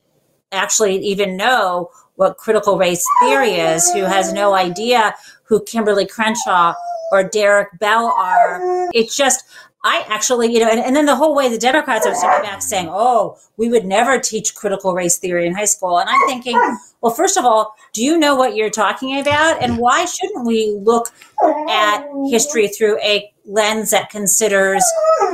actually 0.52 0.98
even 0.98 1.38
know 1.38 1.90
what 2.16 2.36
critical 2.36 2.78
race 2.78 3.04
theory 3.20 3.52
is, 3.52 3.90
who 3.92 4.02
has 4.02 4.32
no 4.32 4.54
idea 4.54 5.14
who 5.44 5.60
Kimberlé 5.60 6.08
Crenshaw 6.08 6.74
or 7.12 7.24
Derek 7.24 7.78
Bell 7.78 8.14
are. 8.18 8.88
It's 8.92 9.16
just, 9.16 9.44
I 9.84 10.04
actually, 10.08 10.52
you 10.52 10.60
know, 10.60 10.68
and, 10.68 10.80
and 10.80 10.96
then 10.96 11.06
the 11.06 11.14
whole 11.14 11.34
way 11.34 11.48
the 11.48 11.58
Democrats 11.58 12.06
are 12.06 12.14
sitting 12.14 12.42
back 12.42 12.62
saying, 12.62 12.88
oh, 12.90 13.36
we 13.56 13.68
would 13.68 13.84
never 13.84 14.18
teach 14.18 14.54
critical 14.54 14.94
race 14.94 15.18
theory 15.18 15.46
in 15.46 15.54
high 15.54 15.66
school. 15.66 15.98
And 15.98 16.08
I'm 16.08 16.26
thinking, 16.26 16.58
well, 17.02 17.12
first 17.12 17.36
of 17.36 17.44
all, 17.44 17.76
do 17.92 18.02
you 18.02 18.18
know 18.18 18.34
what 18.34 18.56
you're 18.56 18.70
talking 18.70 19.20
about? 19.20 19.62
And 19.62 19.76
why 19.78 20.06
shouldn't 20.06 20.46
we 20.46 20.76
look 20.80 21.08
at 21.68 22.06
history 22.30 22.68
through 22.68 22.98
a 23.00 23.30
lens 23.44 23.90
that 23.90 24.08
considers 24.08 24.82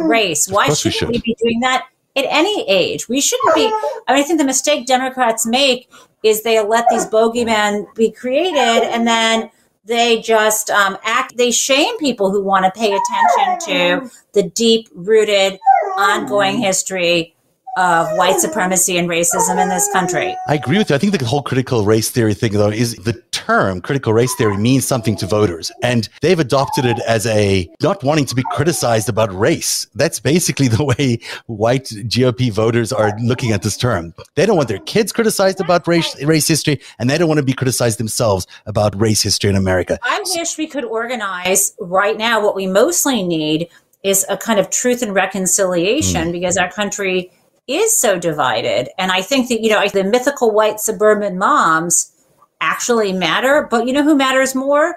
race? 0.00 0.48
Why 0.48 0.68
shouldn't 0.72 0.84
we, 0.84 0.98
should. 0.98 1.08
we 1.10 1.20
be 1.20 1.36
doing 1.42 1.60
that 1.60 1.86
at 2.16 2.24
any 2.28 2.68
age? 2.68 3.08
We 3.08 3.20
shouldn't 3.20 3.54
be. 3.54 3.66
I 3.66 4.14
mean, 4.14 4.22
I 4.22 4.22
think 4.24 4.40
the 4.40 4.44
mistake 4.44 4.84
Democrats 4.86 5.46
make 5.46 5.88
is 6.24 6.42
they 6.42 6.60
let 6.60 6.86
these 6.90 7.06
bogeymen 7.06 7.86
be 7.94 8.10
created 8.10 8.58
and 8.90 9.06
then 9.06 9.50
they 9.84 10.20
just 10.20 10.70
um, 10.70 10.96
act 11.04 11.36
they 11.36 11.50
shame 11.50 11.96
people 11.98 12.30
who 12.30 12.42
want 12.42 12.64
to 12.64 12.70
pay 12.78 12.92
attention 12.92 13.58
to 13.68 14.10
the 14.32 14.42
deep 14.50 14.88
rooted 14.94 15.58
ongoing 15.96 16.58
history 16.58 17.34
of 17.76 18.08
white 18.16 18.40
supremacy 18.40 18.98
and 18.98 19.08
racism 19.08 19.62
in 19.62 19.68
this 19.68 19.90
country. 19.92 20.36
I 20.48 20.54
agree 20.54 20.78
with 20.78 20.90
you. 20.90 20.96
I 20.96 20.98
think 20.98 21.16
the 21.16 21.24
whole 21.24 21.42
critical 21.42 21.84
race 21.84 22.10
theory 22.10 22.34
thing, 22.34 22.52
though, 22.52 22.68
is 22.70 22.94
the 22.96 23.12
term 23.30 23.80
critical 23.80 24.12
race 24.12 24.34
theory 24.36 24.56
means 24.56 24.86
something 24.86 25.16
to 25.16 25.26
voters. 25.26 25.72
And 25.82 26.08
they've 26.20 26.38
adopted 26.38 26.84
it 26.84 26.98
as 27.06 27.26
a 27.26 27.70
not 27.82 28.02
wanting 28.02 28.26
to 28.26 28.34
be 28.34 28.42
criticized 28.52 29.08
about 29.08 29.32
race. 29.32 29.86
That's 29.94 30.20
basically 30.20 30.68
the 30.76 30.84
way 30.84 31.20
white 31.46 31.84
GOP 31.84 32.50
voters 32.50 32.92
are 32.92 33.12
looking 33.22 33.52
at 33.52 33.62
this 33.62 33.76
term. 33.76 34.14
They 34.34 34.46
don't 34.46 34.56
want 34.56 34.68
their 34.68 34.78
kids 34.80 35.12
criticized 35.12 35.60
about 35.60 35.86
race, 35.86 36.22
race 36.24 36.48
history, 36.48 36.80
and 36.98 37.08
they 37.08 37.18
don't 37.18 37.28
want 37.28 37.38
to 37.38 37.44
be 37.44 37.52
criticized 37.52 37.98
themselves 37.98 38.46
about 38.66 39.00
race 39.00 39.22
history 39.22 39.50
in 39.50 39.56
America. 39.56 39.98
I 40.02 40.22
wish 40.34 40.58
we 40.58 40.66
could 40.66 40.84
organize 40.84 41.74
right 41.80 42.16
now. 42.16 42.42
What 42.42 42.54
we 42.54 42.66
mostly 42.66 43.22
need 43.22 43.68
is 44.02 44.24
a 44.28 44.36
kind 44.36 44.58
of 44.58 44.70
truth 44.70 45.02
and 45.02 45.14
reconciliation 45.14 46.28
mm. 46.28 46.32
because 46.32 46.56
our 46.56 46.70
country 46.70 47.30
is 47.76 47.96
so 47.96 48.18
divided. 48.18 48.88
And 48.98 49.12
I 49.12 49.22
think 49.22 49.48
that, 49.48 49.60
you 49.60 49.70
know, 49.70 49.86
the 49.88 50.04
mythical 50.04 50.52
white 50.52 50.80
suburban 50.80 51.38
moms 51.38 52.12
actually 52.60 53.12
matter. 53.12 53.66
But 53.70 53.86
you 53.86 53.92
know 53.92 54.02
who 54.02 54.16
matters 54.16 54.54
more? 54.54 54.96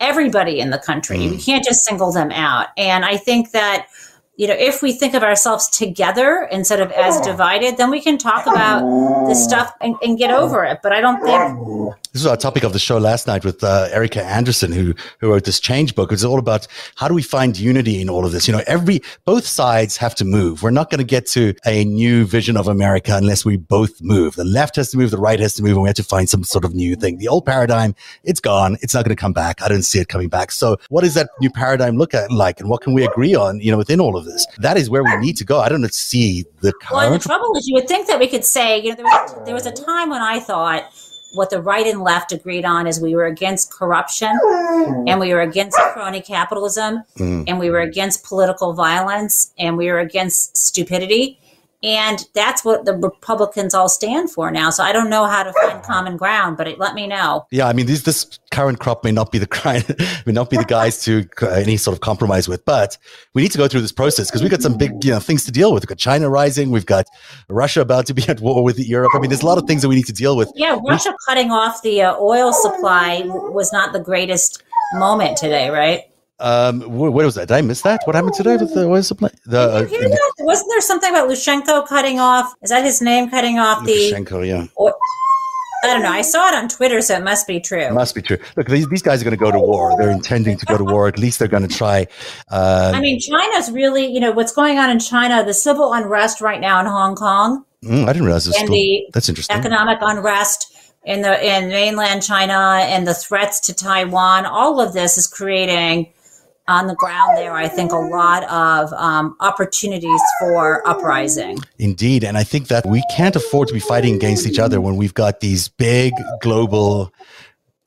Everybody 0.00 0.58
in 0.58 0.70
the 0.70 0.78
country. 0.78 1.18
Mm. 1.18 1.30
We 1.32 1.38
can't 1.38 1.64
just 1.64 1.84
single 1.84 2.12
them 2.12 2.30
out. 2.30 2.68
And 2.76 3.04
I 3.04 3.16
think 3.16 3.52
that 3.52 3.86
you 4.36 4.48
know, 4.48 4.56
if 4.58 4.82
we 4.82 4.92
think 4.92 5.14
of 5.14 5.22
ourselves 5.22 5.68
together 5.68 6.48
instead 6.50 6.80
of 6.80 6.90
as 6.92 7.20
divided, 7.20 7.76
then 7.76 7.90
we 7.90 8.00
can 8.00 8.16
talk 8.16 8.46
about 8.46 9.28
this 9.28 9.44
stuff 9.44 9.74
and, 9.80 9.94
and 10.02 10.16
get 10.16 10.30
over 10.30 10.64
it. 10.64 10.80
But 10.82 10.92
I 10.92 11.00
don't 11.00 11.22
think 11.22 11.94
this 12.12 12.22
was 12.22 12.26
our 12.26 12.36
topic 12.36 12.64
of 12.64 12.72
the 12.72 12.78
show 12.78 12.98
last 12.98 13.26
night 13.26 13.44
with 13.44 13.62
uh, 13.62 13.88
Erika 13.92 14.24
Anderson, 14.24 14.72
who 14.72 14.94
who 15.20 15.30
wrote 15.30 15.44
this 15.44 15.60
change 15.60 15.94
book. 15.94 16.10
It's 16.10 16.24
all 16.24 16.38
about 16.38 16.66
how 16.96 17.08
do 17.08 17.14
we 17.14 17.22
find 17.22 17.58
unity 17.58 18.00
in 18.00 18.08
all 18.08 18.24
of 18.24 18.32
this. 18.32 18.48
You 18.48 18.54
know, 18.54 18.62
every 18.66 19.02
both 19.24 19.46
sides 19.46 19.96
have 19.98 20.14
to 20.16 20.24
move. 20.24 20.62
We're 20.62 20.70
not 20.70 20.90
going 20.90 20.98
to 20.98 21.04
get 21.04 21.26
to 21.28 21.54
a 21.66 21.84
new 21.84 22.24
vision 22.24 22.56
of 22.56 22.68
America 22.68 23.14
unless 23.14 23.44
we 23.44 23.58
both 23.58 24.00
move. 24.00 24.36
The 24.36 24.44
left 24.44 24.76
has 24.76 24.90
to 24.92 24.96
move, 24.96 25.10
the 25.10 25.18
right 25.18 25.38
has 25.40 25.54
to 25.54 25.62
move, 25.62 25.72
and 25.72 25.82
we 25.82 25.88
have 25.88 25.96
to 25.96 26.04
find 26.04 26.28
some 26.28 26.44
sort 26.44 26.64
of 26.64 26.74
new 26.74 26.96
thing. 26.96 27.18
The 27.18 27.28
old 27.28 27.44
paradigm, 27.44 27.94
it's 28.24 28.40
gone. 28.40 28.78
It's 28.80 28.94
not 28.94 29.04
going 29.04 29.14
to 29.14 29.20
come 29.20 29.34
back. 29.34 29.60
I 29.60 29.68
don't 29.68 29.82
see 29.82 29.98
it 29.98 30.08
coming 30.08 30.28
back. 30.28 30.52
So, 30.52 30.78
what 30.88 31.02
does 31.02 31.14
that 31.14 31.28
new 31.40 31.50
paradigm 31.50 31.98
look 31.98 32.14
at 32.14 32.30
like, 32.32 32.60
and 32.60 32.70
what 32.70 32.80
can 32.80 32.94
we 32.94 33.04
agree 33.04 33.34
on? 33.34 33.60
You 33.60 33.70
know, 33.72 33.78
within 33.78 34.00
all 34.00 34.16
of 34.16 34.22
of 34.22 34.32
this. 34.32 34.46
That 34.58 34.76
is 34.76 34.88
where 34.88 35.04
we 35.04 35.16
need 35.16 35.36
to 35.36 35.44
go. 35.44 35.60
I 35.60 35.68
don't 35.68 35.92
see 35.92 36.44
the 36.60 36.72
current. 36.72 37.10
Well, 37.10 37.12
the 37.12 37.18
trouble 37.18 37.56
is, 37.56 37.66
you 37.66 37.74
would 37.74 37.88
think 37.88 38.06
that 38.06 38.18
we 38.18 38.28
could 38.28 38.44
say, 38.44 38.80
you 38.80 38.90
know, 38.90 38.96
there 38.96 39.04
was, 39.04 39.44
there 39.44 39.54
was 39.54 39.66
a 39.66 39.72
time 39.72 40.10
when 40.10 40.22
I 40.22 40.40
thought 40.40 40.84
what 41.32 41.50
the 41.50 41.60
right 41.60 41.86
and 41.86 42.02
left 42.02 42.32
agreed 42.32 42.64
on 42.64 42.86
is 42.86 43.00
we 43.00 43.14
were 43.14 43.26
against 43.26 43.72
corruption 43.72 44.38
and 45.06 45.18
we 45.18 45.32
were 45.32 45.40
against 45.40 45.76
crony 45.92 46.20
capitalism 46.20 47.02
mm. 47.18 47.44
and 47.46 47.58
we 47.58 47.70
were 47.70 47.80
against 47.80 48.24
political 48.24 48.72
violence 48.72 49.52
and 49.58 49.76
we 49.76 49.90
were 49.90 50.00
against 50.00 50.56
stupidity 50.56 51.38
and 51.82 52.26
that's 52.32 52.64
what 52.64 52.84
the 52.84 52.94
Republicans 52.94 53.74
all 53.74 53.88
stand 53.88 54.30
for 54.30 54.50
now. 54.50 54.70
So 54.70 54.84
I 54.84 54.92
don't 54.92 55.10
know 55.10 55.26
how 55.26 55.42
to 55.42 55.52
find 55.52 55.82
common 55.82 56.16
ground, 56.16 56.56
but 56.56 56.68
it, 56.68 56.78
let 56.78 56.94
me 56.94 57.08
know. 57.08 57.46
Yeah, 57.50 57.66
I 57.66 57.72
mean, 57.72 57.86
this, 57.86 58.02
this 58.02 58.38
current 58.52 58.78
crop 58.78 59.02
may 59.02 59.10
not 59.10 59.32
be 59.32 59.38
the 59.38 59.48
kind, 59.48 59.84
may 60.26 60.32
not 60.32 60.48
be 60.48 60.56
the 60.56 60.64
guys 60.64 61.02
to 61.04 61.26
uh, 61.42 61.48
any 61.48 61.76
sort 61.76 61.96
of 61.96 62.00
compromise 62.00 62.48
with, 62.48 62.64
but 62.64 62.96
we 63.34 63.42
need 63.42 63.50
to 63.52 63.58
go 63.58 63.66
through 63.66 63.80
this 63.80 63.92
process 63.92 64.30
because 64.30 64.42
we've 64.42 64.50
got 64.50 64.62
some 64.62 64.76
big 64.78 65.04
you 65.04 65.10
know, 65.10 65.18
things 65.18 65.44
to 65.46 65.50
deal 65.50 65.72
with. 65.72 65.82
We've 65.82 65.88
got 65.88 65.98
China 65.98 66.30
rising, 66.30 66.70
we've 66.70 66.86
got 66.86 67.06
Russia 67.48 67.80
about 67.80 68.06
to 68.06 68.14
be 68.14 68.28
at 68.28 68.40
war 68.40 68.62
with 68.62 68.78
Europe. 68.78 69.12
I 69.14 69.18
mean, 69.18 69.30
there's 69.30 69.42
a 69.42 69.46
lot 69.46 69.58
of 69.58 69.66
things 69.66 69.82
that 69.82 69.88
we 69.88 69.96
need 69.96 70.06
to 70.06 70.12
deal 70.12 70.36
with. 70.36 70.52
Yeah, 70.54 70.78
Russia 70.88 71.10
we- 71.10 71.16
cutting 71.26 71.50
off 71.50 71.82
the 71.82 72.02
uh, 72.02 72.16
oil 72.18 72.52
supply 72.52 73.22
was 73.26 73.72
not 73.72 73.92
the 73.92 74.00
greatest 74.00 74.62
moment 74.94 75.36
today, 75.36 75.68
right? 75.70 76.02
Um, 76.38 76.80
what, 76.80 77.12
what 77.12 77.24
was 77.24 77.36
that? 77.36 77.48
Did 77.48 77.54
I 77.54 77.60
miss 77.62 77.82
that? 77.82 78.00
What 78.04 78.16
happened 78.16 78.34
today 78.34 78.56
with 78.56 78.74
the 78.74 78.86
oil 78.86 79.02
supply? 79.02 79.30
The, 79.46 79.60
uh, 79.60 79.82
that? 79.82 80.32
Wasn't 80.40 80.68
there 80.70 80.80
something 80.80 81.10
about 81.10 81.28
Lushenko 81.28 81.86
cutting 81.86 82.18
off? 82.18 82.52
Is 82.62 82.70
that 82.70 82.84
his 82.84 83.00
name? 83.00 83.30
Cutting 83.30 83.58
off 83.58 83.84
the 83.84 83.92
Lushenko, 83.92 84.46
yeah. 84.46 84.66
I 85.84 85.88
don't 85.88 86.02
know. 86.02 86.10
I 86.10 86.22
saw 86.22 86.48
it 86.48 86.54
on 86.54 86.68
Twitter, 86.68 87.00
so 87.00 87.16
it 87.16 87.24
must 87.24 87.46
be 87.48 87.58
true. 87.58 87.80
It 87.80 87.92
must 87.92 88.14
be 88.14 88.22
true. 88.22 88.38
Look, 88.56 88.68
these, 88.68 88.88
these 88.88 89.02
guys 89.02 89.20
are 89.20 89.24
going 89.24 89.36
to 89.36 89.44
go 89.44 89.50
to 89.50 89.58
war. 89.58 89.96
They're 89.98 90.12
intending 90.12 90.56
to 90.58 90.66
go 90.66 90.78
to 90.78 90.84
war. 90.84 91.08
At 91.08 91.18
least 91.18 91.40
they're 91.40 91.48
going 91.48 91.66
to 91.66 91.74
try. 91.74 92.06
Uh, 92.50 92.92
I 92.94 93.00
mean, 93.00 93.18
China's 93.18 93.70
really, 93.70 94.06
you 94.06 94.20
know, 94.20 94.30
what's 94.30 94.52
going 94.52 94.78
on 94.78 94.90
in 94.90 95.00
China, 95.00 95.44
the 95.44 95.54
civil 95.54 95.92
unrest 95.92 96.40
right 96.40 96.60
now 96.60 96.78
in 96.78 96.86
Hong 96.86 97.16
Kong. 97.16 97.64
Mm, 97.82 98.04
I 98.04 98.12
didn't 98.12 98.26
realize 98.26 98.44
this. 98.44 98.56
And 98.56 98.66
still, 98.66 98.74
the 98.74 99.08
that's 99.12 99.28
interesting. 99.28 99.56
Economic 99.56 99.98
unrest 100.00 100.72
in 101.04 101.22
the 101.22 101.44
in 101.44 101.68
mainland 101.68 102.22
China 102.22 102.78
and 102.80 103.04
the 103.06 103.14
threats 103.14 103.58
to 103.60 103.74
Taiwan. 103.74 104.46
All 104.46 104.80
of 104.80 104.92
this 104.92 105.18
is 105.18 105.26
creating 105.26 106.12
on 106.72 106.86
the 106.86 106.94
ground 106.94 107.36
there, 107.36 107.52
I 107.52 107.68
think 107.68 107.92
a 107.92 107.96
lot 107.96 108.44
of 108.44 108.92
um, 108.94 109.36
opportunities 109.40 110.20
for 110.40 110.86
uprising. 110.88 111.58
Indeed. 111.78 112.24
And 112.24 112.36
I 112.38 112.44
think 112.44 112.68
that 112.68 112.86
we 112.86 113.02
can't 113.14 113.36
afford 113.36 113.68
to 113.68 113.74
be 113.74 113.80
fighting 113.80 114.14
against 114.14 114.46
each 114.46 114.58
other 114.58 114.80
when 114.80 114.96
we've 114.96 115.14
got 115.14 115.40
these 115.40 115.68
big 115.68 116.12
global 116.40 117.12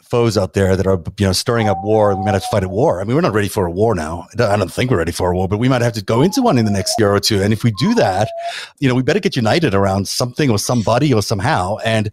foes 0.04 0.38
out 0.38 0.54
there 0.54 0.76
that 0.76 0.86
are 0.86 1.02
you 1.18 1.26
know 1.26 1.34
stirring 1.34 1.68
up 1.68 1.78
war. 1.84 2.16
We 2.16 2.24
might 2.24 2.36
have 2.36 2.44
to 2.44 2.48
fight 2.50 2.64
a 2.64 2.70
war. 2.70 3.02
I 3.02 3.04
mean, 3.04 3.16
we're 3.16 3.22
not 3.22 3.34
ready 3.34 3.48
for 3.48 3.66
a 3.66 3.72
war 3.72 3.96
now. 3.96 4.28
I 4.40 4.56
don't 4.56 4.72
think 4.72 4.92
we're 4.92 5.00
ready 5.00 5.12
for 5.12 5.32
a 5.32 5.36
war, 5.36 5.48
but 5.48 5.58
we 5.58 5.68
might 5.68 5.82
have 5.82 5.94
to 5.94 6.04
go 6.04 6.22
into 6.22 6.44
one 6.44 6.60
in 6.60 6.66
the 6.66 6.72
next 6.72 6.94
year 7.00 7.12
or 7.12 7.20
two. 7.20 7.42
And 7.42 7.52
if 7.52 7.64
we 7.64 7.72
do 7.80 7.96
that, 7.96 8.30
you 8.80 8.88
know, 8.88 8.94
we 8.94 9.02
better 9.02 9.20
get 9.20 9.36
united 9.36 9.74
around 9.74 10.08
something 10.08 10.50
or 10.52 10.60
somebody 10.60 11.12
or 11.12 11.24
somehow. 11.24 11.78
And 11.84 12.12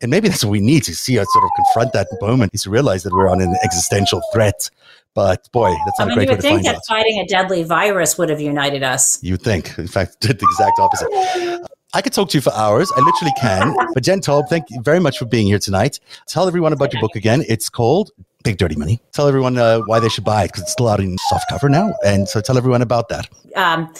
and 0.00 0.10
maybe 0.10 0.28
that's 0.28 0.44
what 0.44 0.52
we 0.52 0.60
need 0.60 0.84
to 0.84 0.94
see 0.94 1.18
us 1.18 1.26
sort 1.32 1.44
of 1.44 1.50
confront 1.56 1.92
that 1.92 2.08
moment 2.20 2.54
is 2.54 2.62
to 2.62 2.70
realize 2.70 3.02
that 3.02 3.12
we're 3.12 3.28
on 3.28 3.40
an 3.40 3.54
existential 3.62 4.22
threat. 4.32 4.70
But 5.14 5.50
boy, 5.52 5.70
that's 5.84 5.98
not 5.98 6.04
I 6.04 6.04
mean, 6.04 6.12
a 6.12 6.14
great 6.14 6.28
you 6.28 6.30
would 6.32 6.42
think 6.42 6.62
that 6.64 6.76
out. 6.76 6.86
fighting 6.86 7.18
a 7.18 7.26
deadly 7.26 7.64
virus 7.64 8.16
would 8.18 8.30
have 8.30 8.40
united 8.40 8.82
us. 8.82 9.22
You 9.22 9.34
would 9.34 9.42
think. 9.42 9.76
In 9.78 9.88
fact, 9.88 10.20
did 10.20 10.38
the 10.40 10.46
exact 10.46 10.78
opposite. 10.78 11.68
I 11.94 12.02
could 12.02 12.12
talk 12.12 12.28
to 12.30 12.36
you 12.36 12.42
for 12.42 12.52
hours. 12.52 12.92
I 12.96 13.00
literally 13.00 13.32
can. 13.40 13.74
But 13.94 14.02
Jen 14.02 14.20
Taub, 14.20 14.48
thank 14.48 14.66
you 14.70 14.80
very 14.82 15.00
much 15.00 15.18
for 15.18 15.24
being 15.24 15.46
here 15.46 15.58
tonight. 15.58 16.00
Tell 16.26 16.46
everyone 16.46 16.72
about 16.72 16.92
your 16.92 17.00
book 17.00 17.16
again. 17.16 17.44
It's 17.48 17.70
called 17.70 18.10
Big 18.44 18.58
Dirty 18.58 18.76
Money. 18.76 19.00
Tell 19.12 19.26
everyone 19.26 19.56
uh, 19.56 19.80
why 19.86 19.98
they 19.98 20.10
should 20.10 20.24
buy 20.24 20.44
it 20.44 20.48
because 20.48 20.62
it's 20.62 20.72
still 20.72 20.88
out 20.88 21.00
in 21.00 21.16
soft 21.28 21.48
cover 21.48 21.68
now. 21.68 21.94
And 22.04 22.28
so 22.28 22.40
tell 22.40 22.58
everyone 22.58 22.82
about 22.82 23.08
that. 23.08 23.28
Um, 23.56 23.92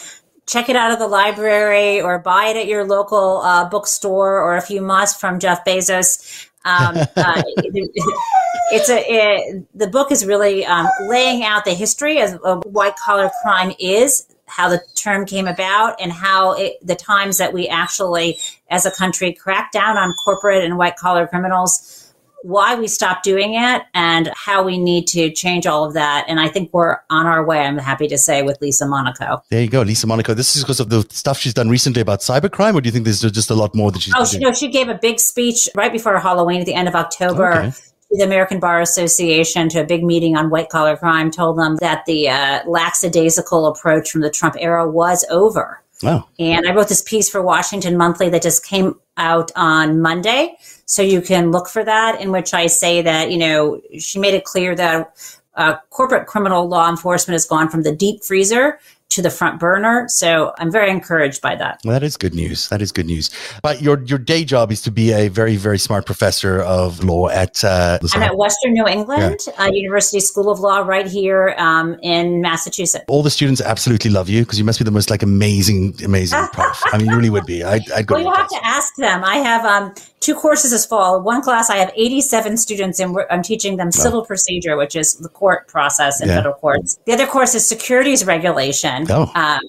check 0.47 0.69
it 0.69 0.77
out 0.77 0.91
at 0.91 0.99
the 0.99 1.09
library 1.09 2.01
or 2.01 2.19
buy 2.19 2.47
it 2.47 2.57
at 2.57 2.67
your 2.67 2.85
local 2.85 3.39
uh, 3.39 3.69
bookstore 3.69 4.41
or 4.41 4.57
if 4.57 4.71
you 4.71 4.83
must 4.83 5.19
from 5.19 5.39
Jeff 5.39 5.65
Bezos. 5.65 6.49
Um, 6.65 6.97
uh, 7.17 7.43
it's 8.73 8.91
a 8.91 9.05
it, 9.07 9.79
the 9.79 9.87
book 9.87 10.13
is 10.13 10.25
really 10.25 10.65
um, 10.65 10.89
laying 11.07 11.45
out 11.45 11.65
the 11.65 11.75
history 11.75 12.21
of, 12.21 12.35
of 12.43 12.65
white 12.65 12.97
collar 12.97 13.31
crime 13.43 13.73
is 13.79 14.27
how 14.47 14.69
the 14.69 14.81
term 14.95 15.27
came 15.27 15.47
about 15.47 16.01
and 16.01 16.11
how 16.11 16.53
it, 16.53 16.75
the 16.87 16.95
times 16.95 17.39
that 17.39 17.53
we 17.53 17.69
actually 17.69 18.39
as 18.71 18.87
a 18.87 18.91
country 18.91 19.33
crack 19.33 19.73
down 19.73 19.97
on 19.97 20.13
corporate 20.15 20.65
and 20.65 20.79
white 20.79 20.97
collar 20.97 21.27
criminals 21.27 22.09
why 22.43 22.77
we 22.77 22.87
stopped 22.87 23.25
doing 23.25 23.55
it 23.55 23.83
and 23.95 24.31
how 24.35 24.63
we 24.63 24.79
need 24.79 25.07
to 25.09 25.31
change 25.33 25.67
all 25.67 25.85
of 25.85 25.95
that. 25.95 26.25
And 26.29 26.39
I 26.39 26.49
think 26.49 26.73
we're 26.73 26.99
on 27.11 27.27
our 27.27 27.45
way, 27.45 27.61
I'm 27.61 27.79
happy 27.79 28.07
to 28.09 28.19
say, 28.19 28.43
with 28.43 28.59
Lisa 28.61 28.87
Monaco. 28.87 29.43
There 29.51 29.61
you 29.61 29.69
go, 29.69 29.83
Lisa 29.83 30.07
Monaco. 30.07 30.35
This 30.35 30.55
is 30.55 30.63
because 30.63 30.81
of 30.81 30.89
the 30.89 31.05
stuff 31.11 31.39
she's 31.39 31.55
done 31.55 31.69
recently 31.69 32.01
about 32.01 32.21
cybercrime, 32.21 32.75
or 32.75 32.81
do 32.81 32.87
you 32.87 32.93
think 32.93 33.05
there's 33.05 33.21
just 33.21 33.51
a 33.51 33.55
lot 33.55 33.75
more 33.75 33.91
that 33.91 34.03
she's 34.03 34.15
Oh, 34.17 34.25
she, 34.25 34.39
no, 34.39 34.53
she 34.53 34.69
gave 34.69 34.89
a 34.89 34.95
big 34.95 35.19
speech 35.19 35.69
right 35.75 35.93
before 35.93 36.19
Halloween 36.19 36.61
at 36.61 36.67
the 36.67 36.75
end 36.75 36.89
of 36.89 36.95
October. 36.95 37.53
Okay. 37.53 37.73
The 38.11 38.25
American 38.25 38.59
Bar 38.59 38.81
Association 38.81 39.69
to 39.71 39.81
a 39.81 39.85
big 39.85 40.03
meeting 40.03 40.37
on 40.37 40.51
white 40.51 40.71
collar 40.71 40.97
crime, 40.97 41.31
told 41.31 41.59
them 41.59 41.77
that 41.77 42.05
the 42.07 42.29
uh, 42.29 42.63
lackadaisical 42.67 43.67
approach 43.67 44.11
from 44.11 44.23
the 44.23 44.31
Trump 44.31 44.57
era 44.59 44.89
was 44.89 45.27
over. 45.31 45.83
Wow. 46.03 46.29
And 46.39 46.67
I 46.67 46.75
wrote 46.75 46.89
this 46.89 47.03
piece 47.03 47.29
for 47.29 47.43
Washington 47.43 47.97
Monthly 47.97 48.31
that 48.31 48.43
just 48.43 48.65
came 48.65 48.99
out 49.17 49.51
on 49.57 50.01
Monday 50.01 50.57
so 50.87 51.03
you 51.03 51.21
can 51.21 51.51
look 51.51 51.69
for 51.69 51.85
that, 51.85 52.21
in 52.21 52.31
which 52.31 52.55
I 52.55 52.67
say 52.67 53.03
that, 53.03 53.31
you 53.31 53.37
know, 53.37 53.81
she 53.99 54.19
made 54.19 54.35
it 54.35 54.45
clear 54.45 54.75
that 54.77 55.13
uh, 55.55 55.77
corporate 55.91 56.27
criminal 56.27 56.69
law 56.69 56.89
enforcement 56.89 57.35
has 57.35 57.45
gone 57.45 57.69
from 57.69 57.83
the 57.83 57.95
deep 57.95 58.23
freezer 58.23 58.79
to 59.11 59.23
the 59.23 59.31
front 59.31 59.59
burner. 59.59 60.07
So 60.09 60.53
I'm 60.59 60.71
very 60.71 60.91
encouraged 60.91 61.41
by 61.41 61.57
that. 61.57 61.81
Well, 61.85 61.93
that 61.93 62.03
is 62.03 62.17
good 62.17 62.35
news. 62.35 62.69
That 62.69 62.83
is 62.83 62.93
good 62.93 63.07
news. 63.07 63.31
But 63.63 63.81
your 63.81 64.03
your 64.05 64.19
day 64.19 64.45
job 64.45 64.71
is 64.71 64.83
to 64.83 64.91
be 64.91 65.13
a 65.13 65.29
very 65.29 65.57
very 65.57 65.79
smart 65.79 66.07
professor 66.07 66.61
of 66.63 67.03
law 67.03 67.29
at. 67.29 67.65
Uh, 67.65 67.99
I'm 68.15 68.23
at 68.23 68.37
Western 68.37 68.73
New 68.73 68.87
England 68.87 69.41
yeah. 69.47 69.65
uh, 69.65 69.71
University 69.73 70.21
School 70.21 70.51
of 70.51 70.61
Law 70.61 70.81
right 70.81 71.07
here 71.07 71.55
um, 71.59 71.99
in 72.03 72.41
Massachusetts. 72.41 73.05
All 73.09 73.23
the 73.23 73.31
students 73.31 73.61
absolutely 73.61 74.11
love 74.11 74.29
you 74.29 74.43
because 74.43 74.59
you 74.59 74.65
must 74.65 74.79
be 74.79 74.85
the 74.85 74.91
most 74.91 75.11
like 75.11 75.23
amazing 75.23 75.95
amazing 76.05 76.47
prof. 76.53 76.83
I 76.93 76.99
mean, 76.99 77.09
you 77.09 77.17
really 77.17 77.31
would 77.31 77.47
be. 77.47 77.63
I'd, 77.63 77.91
I'd 77.93 78.07
go. 78.07 78.17
Well, 78.17 78.25
you 78.25 78.33
have 78.35 78.49
to 78.49 78.67
ask 78.67 78.95
them. 78.97 79.25
I 79.25 79.37
have 79.37 79.65
um, 79.65 79.95
two 80.21 80.35
courses 80.35 80.71
this 80.73 80.85
fall. 80.85 81.21
One 81.23 81.43
class 81.43 81.71
I 81.71 81.77
have 81.77 81.93
87 81.97 82.57
students 82.57 83.01
and 83.01 83.17
I'm 83.31 83.43
teaching 83.43 83.77
them 83.77 83.93
civil 83.93 84.25
procedure, 84.25 84.77
which 84.77 84.97
is 84.97 85.15
the 85.15 85.29
court 85.29 85.69
process 85.69 86.21
in 86.21 86.29
yeah. 86.29 86.37
federal 86.37 86.55
courts. 86.55 86.99
The 87.07 87.13
other 87.13 87.27
course 87.27 87.55
is 87.55 87.67
securities 87.67 88.25
regulation 88.25 88.98
Oh. 89.09 89.31
Um, 89.35 89.61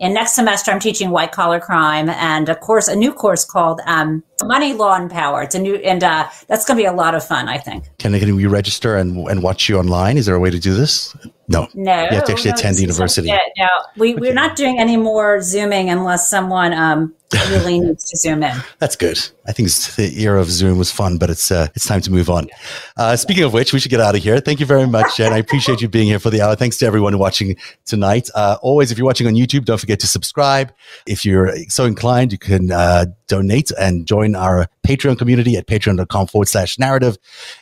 and 0.00 0.14
next 0.14 0.34
semester, 0.34 0.70
I'm 0.70 0.78
teaching 0.78 1.10
white 1.10 1.32
collar 1.32 1.58
crime 1.58 2.08
and 2.08 2.48
a 2.48 2.54
course, 2.54 2.88
a 2.88 2.94
new 2.94 3.12
course 3.12 3.44
called 3.44 3.80
um, 3.86 4.22
Money, 4.44 4.72
Law, 4.72 4.94
and 4.94 5.10
Power. 5.10 5.42
It's 5.42 5.54
a 5.54 5.58
new, 5.58 5.76
and 5.76 6.04
uh, 6.04 6.28
that's 6.46 6.64
going 6.64 6.76
to 6.76 6.82
be 6.82 6.86
a 6.86 6.92
lot 6.92 7.14
of 7.14 7.24
fun, 7.24 7.48
I 7.48 7.58
think. 7.58 7.84
Can 7.98 8.12
they 8.12 8.20
can 8.20 8.36
we 8.36 8.46
register 8.46 8.96
and, 8.96 9.16
and 9.28 9.42
watch 9.42 9.68
you 9.68 9.78
online? 9.78 10.16
Is 10.16 10.26
there 10.26 10.36
a 10.36 10.40
way 10.40 10.50
to 10.50 10.58
do 10.58 10.74
this? 10.74 11.16
No. 11.48 11.66
No. 11.74 12.02
You 12.04 12.16
have 12.16 12.24
to 12.26 12.32
actually 12.32 12.50
no, 12.52 12.56
attend 12.56 12.76
the 12.76 12.82
university. 12.82 13.28
no, 13.28 13.68
we, 13.96 14.12
okay. 14.12 14.20
we're 14.20 14.34
not 14.34 14.54
doing 14.54 14.78
any 14.78 14.96
more 14.96 15.40
Zooming 15.40 15.90
unless 15.90 16.30
someone 16.30 16.72
um, 16.74 17.14
really 17.32 17.80
needs 17.80 18.10
to 18.10 18.16
zoom 18.16 18.42
in. 18.42 18.56
That's 18.78 18.96
good. 18.96 19.18
I 19.46 19.52
think 19.52 19.68
the 19.96 20.22
era 20.22 20.40
of 20.40 20.50
Zoom 20.50 20.78
was 20.78 20.90
fun, 20.90 21.18
but 21.18 21.30
it's 21.30 21.50
uh, 21.50 21.68
it's 21.74 21.86
time 21.86 22.00
to 22.02 22.10
move 22.10 22.28
on. 22.30 22.48
Uh, 22.96 23.16
speaking 23.16 23.44
of 23.44 23.52
which, 23.52 23.72
we 23.72 23.80
should 23.80 23.90
get 23.90 24.00
out 24.00 24.14
of 24.14 24.22
here. 24.22 24.40
Thank 24.40 24.60
you 24.60 24.66
very 24.66 24.86
much, 24.86 25.16
Jen. 25.16 25.32
I 25.32 25.38
appreciate 25.38 25.80
you 25.80 25.88
being 25.88 26.06
here 26.06 26.18
for 26.18 26.30
the 26.30 26.40
hour. 26.40 26.54
Thanks 26.54 26.76
to 26.78 26.86
everyone 26.86 27.18
watching 27.18 27.56
tonight. 27.86 28.28
Uh, 28.34 28.56
always, 28.62 28.90
if 28.90 28.98
you're 28.98 29.06
watching 29.06 29.26
on 29.26 29.34
YouTube, 29.34 29.64
don't 29.64 29.78
forget 29.78 30.00
to 30.00 30.06
subscribe. 30.06 30.72
If 31.06 31.24
you're 31.24 31.56
so 31.68 31.84
inclined, 31.84 32.32
you 32.32 32.38
can 32.38 32.70
uh, 32.70 33.06
donate 33.26 33.70
and 33.78 34.06
join 34.06 34.34
our 34.34 34.68
Patreon 34.86 35.18
community 35.18 35.56
at 35.56 35.66
patreon.com 35.66 36.26
forward 36.26 36.48
slash 36.48 36.78
narrative. 36.78 37.18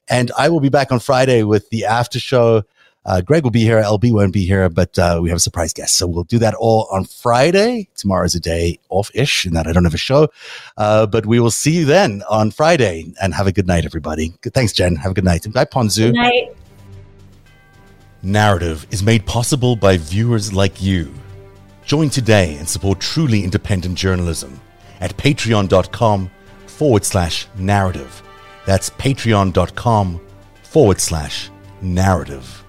And 0.09 0.31
I 0.38 0.48
will 0.48 0.61
be 0.61 0.68
back 0.68 0.92
on 0.92 1.00
Friday 1.00 1.42
with 1.42 1.68
the 1.70 1.85
after 1.85 2.18
show 2.18 2.64
uh, 3.07 3.21
Greg 3.21 3.45
will 3.45 3.53
be 3.53 3.61
here. 3.61 3.81
LB 3.81 4.12
won't 4.12 4.33
be 4.33 4.45
here, 4.45 4.69
but 4.69 4.99
uh, 4.99 5.21
we 5.23 5.29
have 5.31 5.37
a 5.37 5.40
surprise 5.40 5.73
guest. 5.73 5.95
So 5.97 6.09
we'll 6.09 6.25
do 6.25 6.38
that 6.40 6.55
all 6.55 6.88
on 6.90 7.05
Friday. 7.05 7.88
Tomorrow's 7.95 8.35
a 8.35 8.40
day 8.40 8.81
off 8.88 9.12
ish, 9.14 9.45
and 9.45 9.55
that 9.55 9.69
I 9.69 9.73
don't 9.73 9.85
have 9.85 9.95
a 9.95 9.99
show. 9.99 10.29
Uh, 10.77 11.07
but 11.07 11.25
we 11.25 11.38
will 11.38 11.53
see 11.53 11.71
you 11.71 11.85
then 11.85 12.25
on 12.29 12.51
Friday. 12.51 13.14
And 13.23 13.33
have 13.33 13.47
a 13.47 13.53
good 13.53 13.69
night, 13.69 13.85
everybody. 13.85 14.35
Thanks, 14.42 14.73
Jen. 14.73 14.97
Have 14.97 15.12
a 15.12 15.14
good 15.14 15.25
night. 15.25 15.47
bye, 15.53 15.64
Ponzu. 15.64 16.07
Good 16.07 16.14
night. 16.16 16.57
Narrative 18.23 18.85
is 18.90 19.05
made 19.05 19.25
possible 19.25 19.77
by 19.77 19.99
viewers 19.99 20.53
like 20.53 20.83
you. 20.83 21.14
Join 21.85 22.11
today 22.11 22.57
and 22.57 22.69
support 22.69 22.99
truly 22.99 23.45
independent 23.45 23.97
journalism 23.97 24.61
at 25.01 25.16
patreon.com 25.16 26.29
forward 26.66 27.05
slash 27.05 27.47
narrative. 27.57 28.21
That's 28.66 28.90
patreon.com 28.90 30.21
forward 30.64 31.01
slash 31.01 31.51
narrative. 31.81 32.65